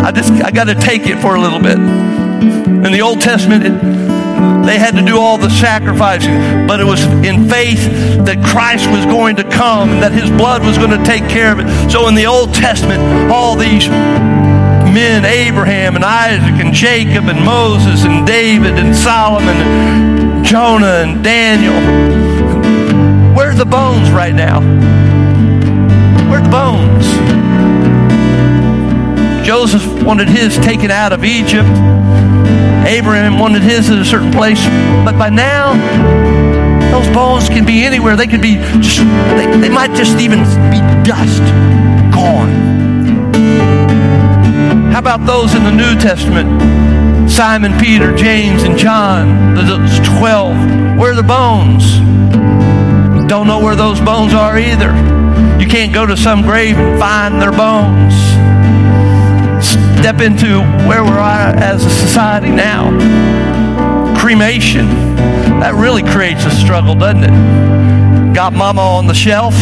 I 0.00 0.12
just 0.14 0.30
I 0.44 0.52
got 0.52 0.68
to 0.68 0.76
take 0.76 1.08
it 1.08 1.18
for 1.20 1.34
a 1.34 1.40
little 1.40 1.58
bit. 1.60 1.78
In 1.78 2.92
the 2.92 3.00
Old 3.02 3.20
Testament, 3.20 3.64
it, 3.66 4.03
they 4.66 4.78
had 4.78 4.94
to 4.96 5.02
do 5.02 5.18
all 5.18 5.36
the 5.36 5.50
sacrificing, 5.50 6.66
but 6.66 6.80
it 6.80 6.84
was 6.84 7.04
in 7.24 7.48
faith 7.48 7.84
that 8.24 8.42
Christ 8.44 8.88
was 8.90 9.04
going 9.04 9.36
to 9.36 9.44
come 9.44 9.90
and 9.90 10.02
that 10.02 10.12
his 10.12 10.30
blood 10.30 10.64
was 10.64 10.78
going 10.78 10.90
to 10.90 11.04
take 11.04 11.28
care 11.28 11.52
of 11.52 11.60
it. 11.60 11.90
So 11.90 12.08
in 12.08 12.14
the 12.14 12.26
Old 12.26 12.54
Testament, 12.54 13.00
all 13.30 13.56
these 13.56 13.88
men, 13.88 15.24
Abraham 15.24 15.96
and 15.96 16.04
Isaac 16.04 16.64
and 16.64 16.72
Jacob 16.72 17.28
and 17.28 17.44
Moses 17.44 18.04
and 18.04 18.26
David 18.26 18.78
and 18.78 18.94
Solomon 18.94 19.56
and 19.56 20.44
Jonah 20.44 21.04
and 21.04 21.22
Daniel, 21.22 21.74
where 23.36 23.50
are 23.50 23.54
the 23.54 23.66
bones 23.66 24.10
right 24.10 24.34
now? 24.34 24.60
Where 26.30 26.40
are 26.40 26.44
the 26.44 26.48
bones? 26.48 27.04
Joseph 29.46 30.02
wanted 30.02 30.28
his 30.28 30.56
taken 30.58 30.90
out 30.90 31.12
of 31.12 31.22
Egypt. 31.22 31.68
Abraham 32.86 33.38
wanted 33.38 33.62
his 33.62 33.90
at 33.90 33.98
a 33.98 34.04
certain 34.04 34.30
place, 34.30 34.62
but 35.04 35.18
by 35.18 35.30
now, 35.30 35.72
those 36.92 37.08
bones 37.14 37.48
can 37.48 37.64
be 37.64 37.82
anywhere. 37.82 38.14
They 38.14 38.26
could 38.26 38.42
be 38.42 38.56
just, 38.80 38.98
they, 38.98 39.46
they 39.58 39.68
might 39.68 39.94
just 39.94 40.18
even 40.18 40.40
be 40.70 40.78
dust, 41.02 41.42
gone. 42.12 42.52
How 44.92 44.98
about 44.98 45.26
those 45.26 45.54
in 45.54 45.64
the 45.64 45.72
New 45.72 45.98
Testament? 45.98 47.30
Simon, 47.30 47.76
Peter, 47.80 48.14
James, 48.14 48.62
and 48.62 48.78
John, 48.78 49.54
those 49.54 49.98
12. 50.20 50.98
Where 50.98 51.12
are 51.12 51.14
the 51.16 51.22
bones? 51.22 51.98
Don't 53.28 53.46
know 53.46 53.60
where 53.60 53.74
those 53.74 54.00
bones 54.00 54.34
are 54.34 54.58
either. 54.58 54.92
You 55.60 55.66
can't 55.66 55.92
go 55.92 56.06
to 56.06 56.16
some 56.16 56.42
grave 56.42 56.76
and 56.76 57.00
find 57.00 57.40
their 57.40 57.50
bones 57.50 58.14
step 60.04 60.20
into 60.20 60.60
where 60.86 61.02
we're 61.02 61.18
at 61.18 61.56
as 61.62 61.82
a 61.82 61.88
society 61.88 62.50
now. 62.50 62.90
Cremation, 64.18 64.86
that 65.60 65.72
really 65.76 66.02
creates 66.02 66.44
a 66.44 66.50
struggle, 66.50 66.94
doesn't 66.94 67.24
it? 67.24 68.34
Got 68.34 68.52
mama 68.52 68.82
on 68.82 69.06
the 69.06 69.14
shelf, 69.14 69.54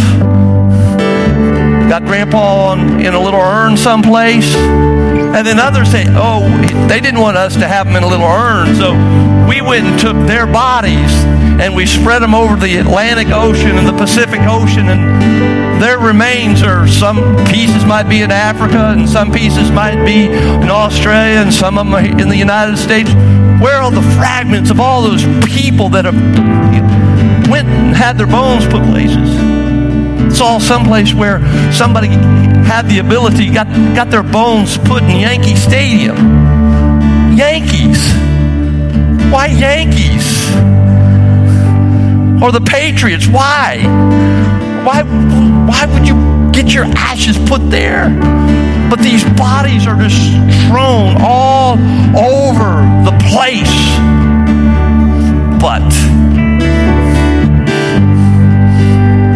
got 1.88 2.02
grandpa 2.02 2.70
on, 2.70 3.00
in 3.00 3.14
a 3.14 3.20
little 3.20 3.38
urn 3.38 3.76
someplace, 3.76 4.52
and 4.56 5.46
then 5.46 5.60
others 5.60 5.88
say, 5.88 6.06
oh, 6.08 6.48
they 6.88 6.98
didn't 6.98 7.20
want 7.20 7.36
us 7.36 7.54
to 7.54 7.68
have 7.68 7.86
them 7.86 7.94
in 7.94 8.02
a 8.02 8.08
little 8.08 8.26
urn, 8.26 8.74
so 8.74 8.94
we 9.48 9.60
went 9.60 9.86
and 9.86 10.00
took 10.00 10.16
their 10.26 10.48
bodies 10.48 11.12
and 11.62 11.72
we 11.76 11.86
spread 11.86 12.20
them 12.20 12.34
over 12.34 12.56
the 12.56 12.78
Atlantic 12.78 13.28
Ocean 13.28 13.78
and 13.78 13.86
the 13.86 13.92
Pacific 13.92 14.40
Ocean 14.40 14.88
and 14.88 15.51
their 15.82 15.98
remains 15.98 16.62
are 16.62 16.86
some 16.86 17.18
pieces 17.46 17.84
might 17.84 18.08
be 18.08 18.22
in 18.22 18.30
Africa 18.30 18.94
and 18.96 19.08
some 19.08 19.32
pieces 19.32 19.68
might 19.72 20.04
be 20.04 20.26
in 20.26 20.70
Australia 20.70 21.40
and 21.40 21.52
some 21.52 21.76
of 21.76 21.90
them 21.90 22.20
in 22.20 22.28
the 22.28 22.36
United 22.36 22.76
States. 22.76 23.10
Where 23.60 23.82
are 23.82 23.90
the 23.90 24.02
fragments 24.16 24.70
of 24.70 24.78
all 24.78 25.02
those 25.02 25.24
people 25.44 25.88
that 25.88 26.04
have 26.04 26.14
went 27.50 27.66
and 27.66 27.96
had 27.96 28.16
their 28.16 28.28
bones 28.28 28.64
put 28.64 28.84
places? 28.84 29.28
It's 30.30 30.40
all 30.40 30.60
someplace 30.60 31.12
where 31.14 31.40
somebody 31.72 32.08
had 32.08 32.82
the 32.82 33.00
ability, 33.00 33.50
got, 33.50 33.66
got 33.96 34.08
their 34.08 34.22
bones 34.22 34.78
put 34.78 35.02
in 35.02 35.18
Yankee 35.18 35.56
Stadium. 35.56 36.16
Yankees. 37.36 37.98
Why 39.32 39.46
Yankees? 39.46 40.48
Or 42.40 42.52
the 42.52 42.64
Patriots? 42.64 43.26
Why? 43.26 43.82
Why, 44.84 45.02
why 45.82 45.92
would 45.98 46.06
you 46.06 46.14
get 46.52 46.72
your 46.72 46.84
ashes 46.96 47.36
put 47.48 47.68
there? 47.68 48.08
But 48.88 49.00
these 49.00 49.24
bodies 49.36 49.84
are 49.88 49.96
just 50.00 50.16
strewn 50.62 51.16
all 51.18 51.72
over 52.14 52.86
the 53.02 53.16
place. 53.26 53.74
But 55.60 55.82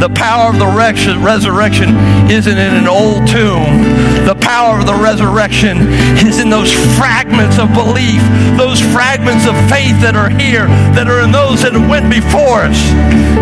the 0.07 0.15
power 0.15 0.51
of 0.51 0.59
the 0.61 1.19
resurrection 1.19 1.97
isn't 2.31 2.59
in 2.59 2.75
an 2.77 2.87
old 2.87 3.27
tomb. 3.27 3.83
The 4.25 4.39
power 4.41 4.79
of 4.79 4.87
the 4.87 4.95
resurrection 4.95 5.79
is 6.23 6.39
in 6.39 6.49
those 6.49 6.73
fragments 6.97 7.59
of 7.59 7.75
belief, 7.75 8.23
those 8.57 8.79
fragments 8.79 9.49
of 9.49 9.57
faith 9.69 9.99
that 10.07 10.15
are 10.15 10.31
here, 10.31 10.69
that 10.95 11.09
are 11.09 11.25
in 11.25 11.33
those 11.33 11.63
that 11.63 11.73
went 11.91 12.09
before 12.09 12.63
us. 12.63 12.79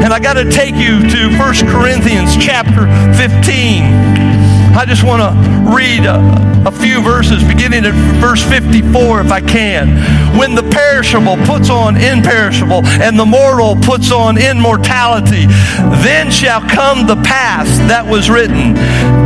And 0.01 0.09
I 0.09 0.19
got 0.19 0.41
to 0.41 0.51
take 0.51 0.75
you 0.77 1.05
to 1.05 1.37
1 1.37 1.69
Corinthians 1.69 2.35
chapter 2.35 2.89
15. 3.13 4.34
I 4.75 4.85
just 4.85 5.05
want 5.05 5.23
to 5.23 5.31
read 5.73 6.05
a, 6.05 6.19
a, 6.67 6.73
few 6.73 7.01
verses, 7.01 7.45
beginning 7.45 7.85
at 7.85 7.95
verse 8.21 8.43
54, 8.43 9.21
if 9.21 9.31
I 9.31 9.41
can. 9.41 10.37
When 10.37 10.57
the 10.57 10.65
perishable 10.65 11.37
puts 11.47 11.71
on 11.71 11.97
imperishable, 11.97 12.85
and 13.01 13.19
the 13.19 13.25
mortal 13.25 13.77
puts 13.77 14.11
on 14.11 14.37
immortality, 14.37 15.47
then 16.03 16.29
shall 16.29 16.61
come 16.61 17.07
the 17.07 17.17
pass 17.23 17.69
that 17.87 18.05
was 18.05 18.29
written 18.29 18.75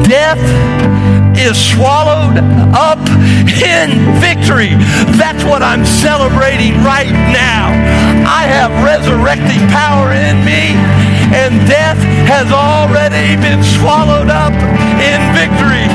Death 0.04 0.38
is 1.40 1.56
swallowed 1.56 2.36
up 2.76 3.00
in 3.64 4.20
victory. 4.20 4.76
That's 5.16 5.44
what 5.44 5.62
I'm 5.62 5.86
celebrating 5.86 6.76
right 6.84 7.10
now. 7.32 7.72
I 8.28 8.44
have 8.44 8.68
resurrecting 8.84 9.64
power 9.72 10.12
in 10.12 10.44
me 10.44 11.07
and 11.34 11.52
death 11.68 11.98
has 12.28 12.52
already 12.52 13.36
been 13.40 13.62
swallowed 13.62 14.30
up 14.30 14.54
in 15.00 15.20
victory. 15.36 15.86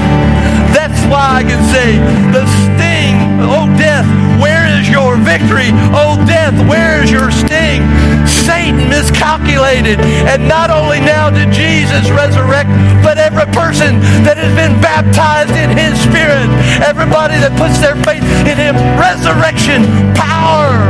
That's 0.74 0.98
why 1.06 1.40
I 1.40 1.44
can 1.44 1.62
say, 1.70 2.02
the 2.34 2.46
sting, 2.66 3.16
oh 3.46 3.70
death, 3.78 4.06
where 4.42 4.66
is 4.80 4.90
your 4.90 5.18
victory? 5.18 5.70
Oh 5.94 6.18
death, 6.26 6.54
where 6.68 7.04
is 7.04 7.12
your 7.12 7.30
sting? 7.32 7.86
Satan 8.26 8.90
miscalculated. 8.90 10.00
And 10.28 10.48
not 10.48 10.70
only 10.70 11.00
now 11.00 11.30
did 11.30 11.52
Jesus 11.54 12.10
resurrect, 12.10 12.70
but 13.06 13.18
every 13.18 13.46
person 13.54 14.02
that 14.26 14.38
has 14.38 14.54
been 14.58 14.74
baptized 14.82 15.54
in 15.54 15.70
his 15.78 15.94
spirit, 16.02 16.50
everybody 16.82 17.38
that 17.38 17.54
puts 17.56 17.78
their 17.78 17.96
faith 18.02 18.26
in 18.50 18.58
him, 18.58 18.76
resurrection 18.98 19.86
power 20.18 20.82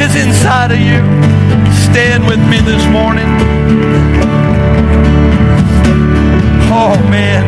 is 0.00 0.16
inside 0.16 0.72
of 0.72 0.80
you. 0.80 1.04
Stand 1.92 2.24
with 2.26 2.40
me 2.48 2.58
this 2.64 2.84
morning. 2.88 3.51
Oh, 6.74 6.96
man. 7.10 7.44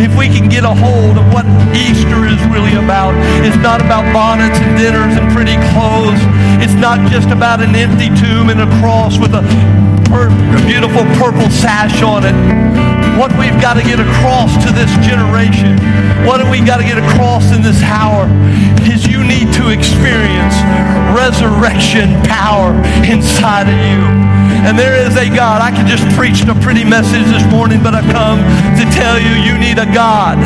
if 0.00 0.16
we 0.16 0.28
can 0.28 0.48
get 0.48 0.64
a 0.64 0.74
hold 0.74 1.18
of 1.18 1.26
what 1.32 1.44
Easter 1.74 2.24
is 2.24 2.40
really 2.48 2.74
about, 2.78 3.14
it's 3.44 3.56
not 3.58 3.80
about 3.80 4.06
bonnets 4.12 4.58
and 4.58 4.78
dinners 4.78 5.16
and 5.18 5.26
pretty 5.32 5.56
clothes. 5.74 6.20
It's 6.62 6.74
not 6.74 7.10
just 7.10 7.28
about 7.28 7.60
an 7.60 7.74
empty 7.74 8.08
tomb 8.14 8.48
and 8.48 8.60
a 8.62 8.68
cross 8.80 9.18
with 9.18 9.34
a, 9.34 9.42
per- 10.08 10.30
a 10.30 10.60
beautiful 10.66 11.04
purple 11.20 11.50
sash 11.50 12.02
on 12.02 12.24
it. 12.24 12.36
What 13.18 13.32
we've 13.38 13.58
got 13.60 13.74
to 13.74 13.82
get 13.82 13.98
across 13.98 14.52
to 14.64 14.72
this 14.72 14.92
generation, 15.04 15.76
what 16.24 16.44
we 16.50 16.60
got 16.64 16.78
to 16.78 16.84
get 16.84 16.98
across 16.98 17.52
in 17.52 17.62
this 17.62 17.82
hour, 17.82 18.28
is 18.86 19.06
you 19.06 19.24
need 19.24 19.52
to 19.54 19.68
experience 19.72 20.56
resurrection 21.16 22.12
power 22.28 22.76
inside 23.08 23.72
of 23.72 23.78
you. 23.88 24.04
And 24.68 24.76
there 24.76 24.92
is 24.92 25.16
a 25.16 25.32
God. 25.32 25.64
I 25.64 25.72
could 25.72 25.88
just 25.88 26.04
preach 26.12 26.44
a 26.44 26.54
pretty 26.60 26.84
message 26.84 27.24
this 27.32 27.44
morning, 27.48 27.80
but 27.82 27.96
I've 27.96 28.06
come 28.12 28.44
to 28.76 28.84
tell 28.92 29.16
you 29.16 29.32
you 29.40 29.56
need 29.56 29.80
a 29.80 29.88
God 29.88 30.36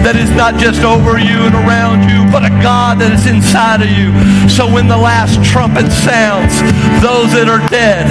that 0.00 0.16
is 0.16 0.30
not 0.32 0.56
just 0.56 0.80
over 0.80 1.20
you 1.20 1.44
and 1.44 1.52
around 1.52 2.08
you, 2.08 2.24
but 2.32 2.46
a 2.46 2.52
God 2.64 3.04
that 3.04 3.12
is 3.12 3.28
inside 3.28 3.84
of 3.84 3.90
you. 3.92 4.14
So 4.48 4.64
when 4.64 4.88
the 4.88 4.96
last 4.96 5.42
trumpet 5.44 5.92
sounds, 5.92 6.56
those 7.04 7.36
that 7.36 7.52
are 7.52 7.62
dead, 7.68 8.08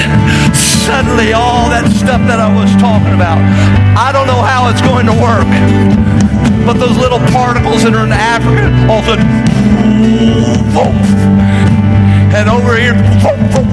suddenly 0.53 1.33
all 1.33 1.71
that 1.73 1.89
stuff 1.95 2.21
that 2.29 2.37
I 2.37 2.51
was 2.53 2.69
talking 2.77 3.15
about, 3.17 3.41
I 3.97 4.13
don't 4.13 4.27
know 4.27 4.43
how 4.43 4.69
it's 4.69 4.83
going 4.83 5.09
to 5.09 5.15
work. 5.17 5.49
But 6.67 6.79
those 6.79 6.95
little 6.95 7.19
particles 7.31 7.83
that 7.83 7.95
are 7.95 8.05
in 8.05 8.15
Africa, 8.15 8.71
all 8.87 9.03
of 9.03 9.07
a 9.07 9.19
sudden, 9.19 9.27
and 12.33 12.49
over 12.49 12.75
here, 12.75 12.97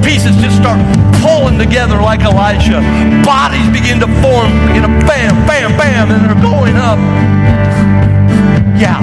pieces 0.05 0.37
just 0.37 0.57
start 0.57 0.79
pulling 1.25 1.59
together 1.59 1.97
like 1.97 2.21
Elijah. 2.21 2.81
Bodies 3.25 3.67
begin 3.73 4.01
to 4.01 4.09
form, 4.21 4.53
begin 4.69 4.83
to 4.83 4.93
bam, 5.09 5.33
bam, 5.47 5.77
bam, 5.77 6.11
and 6.11 6.25
they're 6.25 6.43
going 6.43 6.77
up. 6.77 6.99
Yeah, 8.77 9.01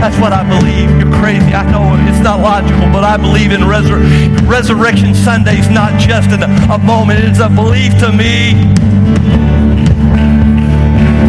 that's 0.00 0.18
what 0.18 0.32
I 0.32 0.42
believe. 0.42 0.90
You're 0.98 1.12
crazy. 1.20 1.54
I 1.54 1.68
know 1.70 1.94
it's 2.10 2.22
not 2.22 2.40
logical, 2.40 2.90
but 2.92 3.04
I 3.04 3.16
believe 3.16 3.52
in 3.52 3.62
resur- 3.62 4.02
Resurrection 4.48 5.14
Sunday's 5.14 5.68
not 5.70 5.98
just 6.00 6.30
a 6.30 6.78
moment, 6.78 7.20
it's 7.20 7.40
a 7.40 7.48
belief 7.48 7.98
to 7.98 8.12
me 8.12 8.87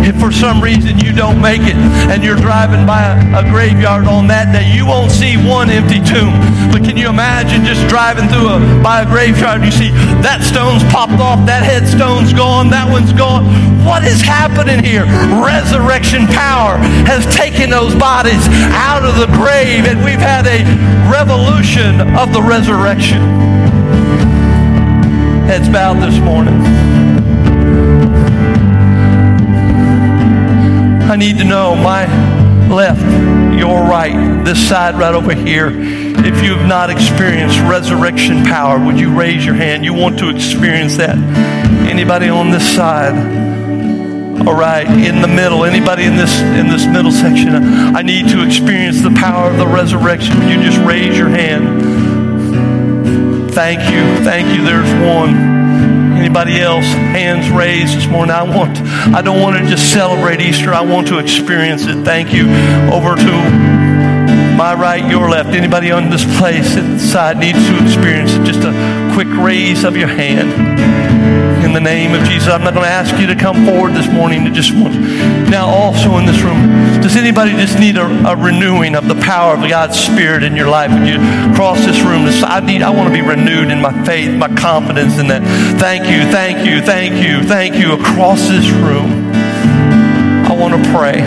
if 0.10 0.20
for 0.20 0.32
some 0.32 0.62
reason 0.62 0.98
you 0.98 1.14
don't 1.14 1.40
make 1.40 1.62
it 1.62 1.78
and 2.10 2.24
you're 2.24 2.36
driving 2.36 2.86
by 2.86 3.14
a, 3.14 3.40
a, 3.40 3.44
graveyard 3.46 4.06
on 4.06 4.26
that 4.26 4.50
day, 4.50 4.66
you 4.66 4.86
won't 4.86 5.12
see 5.12 5.38
one 5.38 5.70
empty 5.70 6.02
tomb. 6.02 6.34
But 6.74 6.82
can 6.82 6.98
you 6.98 7.10
imagine 7.10 7.64
just 7.64 7.86
driving 7.88 8.26
through 8.26 8.50
a 8.50 8.58
by 8.82 9.04
a 9.04 9.06
graveyard? 9.06 9.62
You 9.62 9.70
see 9.70 9.94
that 10.26 10.42
stone's 10.42 10.82
popped 10.90 11.22
off, 11.22 11.46
that 11.46 11.62
headstone's 11.62 12.34
gone, 12.34 12.74
that 12.74 12.90
one's 12.90 13.14
gone. 13.14 13.46
What 13.86 14.04
is 14.04 14.22
happening 14.22 14.82
here? 14.82 15.06
Resurrection 15.38 16.26
power 16.34 16.82
has 17.06 17.22
taken 17.30 17.70
those 17.70 17.94
bodies 17.94 18.42
out 18.74 19.06
of 19.06 19.14
the 19.22 19.30
grave, 19.38 19.86
and 19.86 20.02
we've 20.02 20.22
had 20.22 20.50
a 20.50 20.66
revolution 21.06 22.02
of 22.18 22.34
the 22.34 22.42
resurrection. 22.42 23.22
Heads 25.46 25.70
bowed 25.70 26.02
this 26.02 26.18
morning. 26.20 26.79
I 31.10 31.16
need 31.16 31.40
to 31.40 31.44
know 31.44 31.76
my 31.76 32.06
left, 32.70 33.02
your 33.58 33.82
right, 33.82 34.44
this 34.46 34.70
side 34.70 34.94
right 34.94 35.16
over 35.16 35.34
here. 35.34 35.72
If 35.72 36.44
you 36.44 36.54
have 36.54 36.68
not 36.68 36.92
experienced 36.92 37.58
resurrection 37.62 38.44
power, 38.44 38.78
would 38.78 39.00
you 39.00 39.12
raise 39.12 39.44
your 39.44 39.56
hand? 39.56 39.84
You 39.84 39.96
want 39.96 40.20
to 40.20 40.30
experience 40.30 40.98
that? 40.98 41.18
Anybody 41.90 42.30
on 42.30 42.52
this 42.52 42.76
side? 42.76 43.16
All 44.48 44.54
right, 44.54 44.86
in 44.86 45.24
the 45.24 45.28
middle. 45.28 45.66
Anybody 45.66 46.04
in 46.04 46.16
this 46.16 46.40
in 46.42 46.68
this 46.68 46.86
middle 46.86 47.12
section? 47.12 47.56
I 47.56 48.04
need 48.04 48.30
to 48.30 48.46
experience 48.46 49.02
the 49.02 49.10
power 49.12 49.50
of 49.50 49.58
the 49.58 49.66
resurrection. 49.66 50.38
Would 50.38 50.50
you 50.50 50.62
just 50.62 50.78
raise 50.86 51.18
your 51.18 51.30
hand? 51.30 51.82
Thank 53.52 53.80
you. 53.92 54.24
Thank 54.24 54.56
you. 54.56 54.64
There's 54.64 54.94
one. 55.04 55.59
Anybody 56.30 56.62
else? 56.62 56.86
Hands 56.86 57.50
raised 57.50 57.98
this 57.98 58.06
morning. 58.06 58.36
I 58.36 58.44
want 58.44 58.78
I 59.16 59.24
don't 59.24 59.42
want 59.42 59.58
to 59.58 59.68
just 59.68 59.92
celebrate 59.92 60.40
Easter. 60.40 60.72
I 60.72 60.82
want 60.82 61.08
to 61.08 61.18
experience 61.18 61.88
it. 61.88 62.06
Thank 62.06 62.32
you. 62.32 62.44
Over 62.94 63.16
to 63.16 63.32
my 64.56 64.76
right, 64.76 65.04
your 65.10 65.28
left. 65.28 65.56
Anybody 65.56 65.90
on 65.90 66.12
this 66.12 66.24
place 66.38 66.76
inside 66.76 67.40
needs 67.40 67.58
to 67.58 67.84
experience 67.84 68.34
it. 68.34 68.44
Just 68.44 68.60
a 68.60 69.12
quick 69.16 69.28
raise 69.44 69.84
of 69.84 69.98
your 69.98 70.08
hand 70.08 70.79
in 71.70 71.74
the 71.74 71.80
name 71.80 72.16
of 72.16 72.28
Jesus. 72.28 72.50
I'm 72.50 72.64
not 72.64 72.74
going 72.74 72.86
to 72.86 72.92
ask 72.92 73.16
you 73.22 73.28
to 73.28 73.36
come 73.36 73.64
forward 73.64 73.94
this 73.94 74.12
morning 74.12 74.44
to 74.46 74.52
just 74.52 74.74
want. 74.74 74.96
Now, 75.50 75.68
also 75.68 76.18
in 76.18 76.26
this 76.26 76.42
room, 76.42 76.66
does 77.00 77.16
anybody 77.16 77.52
just 77.52 77.78
need 77.78 77.96
a, 77.96 78.06
a 78.28 78.36
renewing 78.36 78.96
of 78.96 79.08
the 79.08 79.14
power 79.14 79.54
of 79.54 79.62
God's 79.70 79.98
Spirit 80.00 80.42
in 80.42 80.56
your 80.56 80.68
life? 80.68 80.90
Would 80.90 81.08
you 81.08 81.20
cross 81.54 81.86
this 81.86 82.02
room? 82.02 82.26
I 82.44 82.60
need. 82.60 82.82
I 82.82 82.90
want 82.90 83.08
to 83.08 83.14
be 83.14 83.22
renewed 83.22 83.70
in 83.70 83.80
my 83.82 83.94
faith, 84.04 84.36
my 84.36 84.48
confidence 84.56 85.20
in 85.20 85.28
that. 85.28 85.44
Thank 85.80 86.10
you, 86.10 86.32
thank 86.32 86.66
you, 86.66 86.82
thank 86.82 87.24
you, 87.24 87.48
thank 87.48 87.76
you. 87.76 87.94
Across 87.94 88.48
this 88.48 88.68
room, 88.70 89.32
I 90.50 90.56
want 90.58 90.74
to 90.74 90.92
pray. 90.92 91.22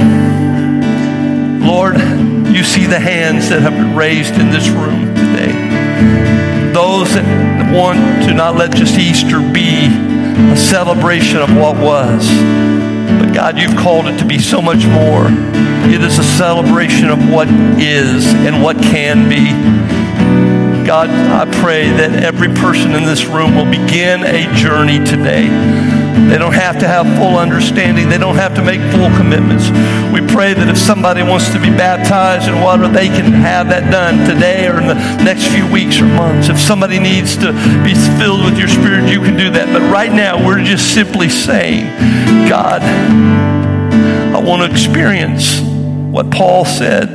Lord, 1.65 1.95
you 2.53 2.65
see 2.65 2.87
the 2.87 2.99
hands 2.99 3.49
that 3.51 3.63
have 3.63 3.75
been 3.75 3.95
raised 3.95 4.35
in 4.35 4.51
this 4.51 4.69
room 4.69 5.15
today. 5.15 6.73
Those 6.73 7.15
that 7.15 7.73
want 7.73 7.99
to 8.27 8.35
not 8.35 8.57
let 8.57 8.75
just 8.75 8.99
Easter 8.99 9.41
be 9.41 10.12
a 10.51 10.57
celebration 10.57 11.39
of 11.39 11.55
what 11.57 11.77
was. 11.77 12.29
But 13.19 13.33
God, 13.35 13.59
you've 13.59 13.77
called 13.77 14.07
it 14.07 14.19
to 14.19 14.25
be 14.25 14.39
so 14.39 14.61
much 14.63 14.85
more. 14.87 15.27
It 15.91 16.03
is 16.03 16.19
a 16.19 16.25
celebration 16.25 17.09
of 17.11 17.31
what 17.31 17.49
is 17.79 18.27
and 18.27 18.63
what 18.63 18.77
can 18.77 19.29
be. 19.29 19.51
God, 20.87 21.11
I 21.11 21.51
pray 21.61 21.89
that 21.91 22.25
every 22.25 22.49
person 22.49 22.93
in 22.93 23.05
this 23.05 23.27
room 23.27 23.55
will 23.55 23.71
begin 23.71 24.25
a 24.25 24.53
journey 24.55 24.99
today 25.05 25.49
they 26.13 26.37
don't 26.39 26.55
have 26.55 26.79
to 26.81 26.89
have 26.89 27.07
full 27.19 27.37
understanding. 27.37 28.09
They 28.09 28.19
don't 28.19 28.37
have 28.37 28.55
to 28.57 28.63
make 28.63 28.81
full 28.93 29.09
commitments. 29.17 29.71
We 30.13 30.21
pray 30.21 30.53
that 30.53 30.69
if 30.69 30.77
somebody 30.77 31.23
wants 31.23 31.53
to 31.53 31.61
be 31.61 31.71
baptized 31.71 32.49
in 32.49 32.61
water, 32.61 32.87
they 32.87 33.09
can 33.09 33.33
have 33.33 33.69
that 33.71 33.91
done 33.91 34.29
today 34.29 34.69
or 34.69 34.81
in 34.81 34.87
the 34.87 34.95
next 35.25 35.49
few 35.49 35.71
weeks 35.71 36.01
or 36.01 36.05
months. 36.05 36.49
If 36.49 36.59
somebody 36.59 36.99
needs 36.99 37.37
to 37.39 37.53
be 37.83 37.95
filled 38.21 38.45
with 38.45 38.59
your 38.59 38.69
spirit, 38.69 39.11
you 39.11 39.21
can 39.21 39.37
do 39.37 39.51
that. 39.51 39.73
But 39.73 39.83
right 39.91 40.13
now, 40.13 40.45
we're 40.45 40.63
just 40.63 40.95
simply 40.95 41.29
saying, 41.29 41.87
God, 42.49 42.83
I 42.83 44.39
want 44.39 44.63
to 44.63 44.71
experience 44.71 45.61
what 45.61 46.31
Paul 46.31 46.65
said 46.65 47.09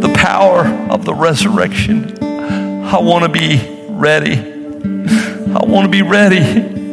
the 0.00 0.12
power 0.14 0.66
of 0.90 1.04
the 1.04 1.14
resurrection. 1.14 2.22
I 2.22 2.98
want 2.98 3.24
to 3.24 3.28
be 3.28 3.86
ready. 3.88 4.34
I 4.36 5.64
want 5.64 5.84
to 5.84 5.90
be 5.90 6.02
ready. 6.02 6.83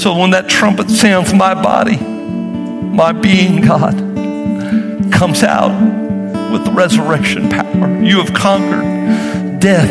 So 0.00 0.16
when 0.16 0.30
that 0.30 0.48
trumpet 0.48 0.88
sounds, 0.88 1.34
my 1.34 1.52
body, 1.52 1.98
my 1.98 3.12
being, 3.12 3.60
God, 3.60 3.92
comes 5.12 5.42
out 5.42 5.78
with 6.50 6.64
the 6.64 6.72
resurrection 6.72 7.50
power. 7.50 8.02
You 8.02 8.16
have 8.24 8.32
conquered 8.32 9.60
death, 9.60 9.90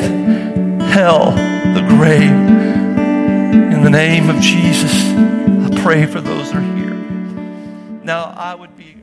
hell, 0.89 1.29
the 1.75 1.85
grave. 1.87 2.31
In 2.31 3.83
the 3.83 3.91
name 3.91 4.31
of 4.31 4.41
Jesus, 4.41 4.91
I 4.91 5.79
pray 5.83 6.07
for 6.07 6.21
those 6.21 6.51
that 6.51 6.57
are 6.57 6.75
here. 6.75 6.95
Now, 8.03 8.33
I 8.35 8.55
would 8.55 8.75
be. 8.75 8.95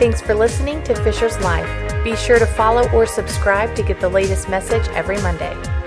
Thanks 0.00 0.20
for 0.20 0.34
listening 0.34 0.82
to 0.82 0.96
Fisher's 1.04 1.38
Life. 1.38 1.83
Be 2.04 2.14
sure 2.16 2.38
to 2.38 2.46
follow 2.46 2.86
or 2.90 3.06
subscribe 3.06 3.74
to 3.76 3.82
get 3.82 3.98
the 3.98 4.10
latest 4.10 4.50
message 4.50 4.86
every 4.88 5.16
Monday. 5.22 5.83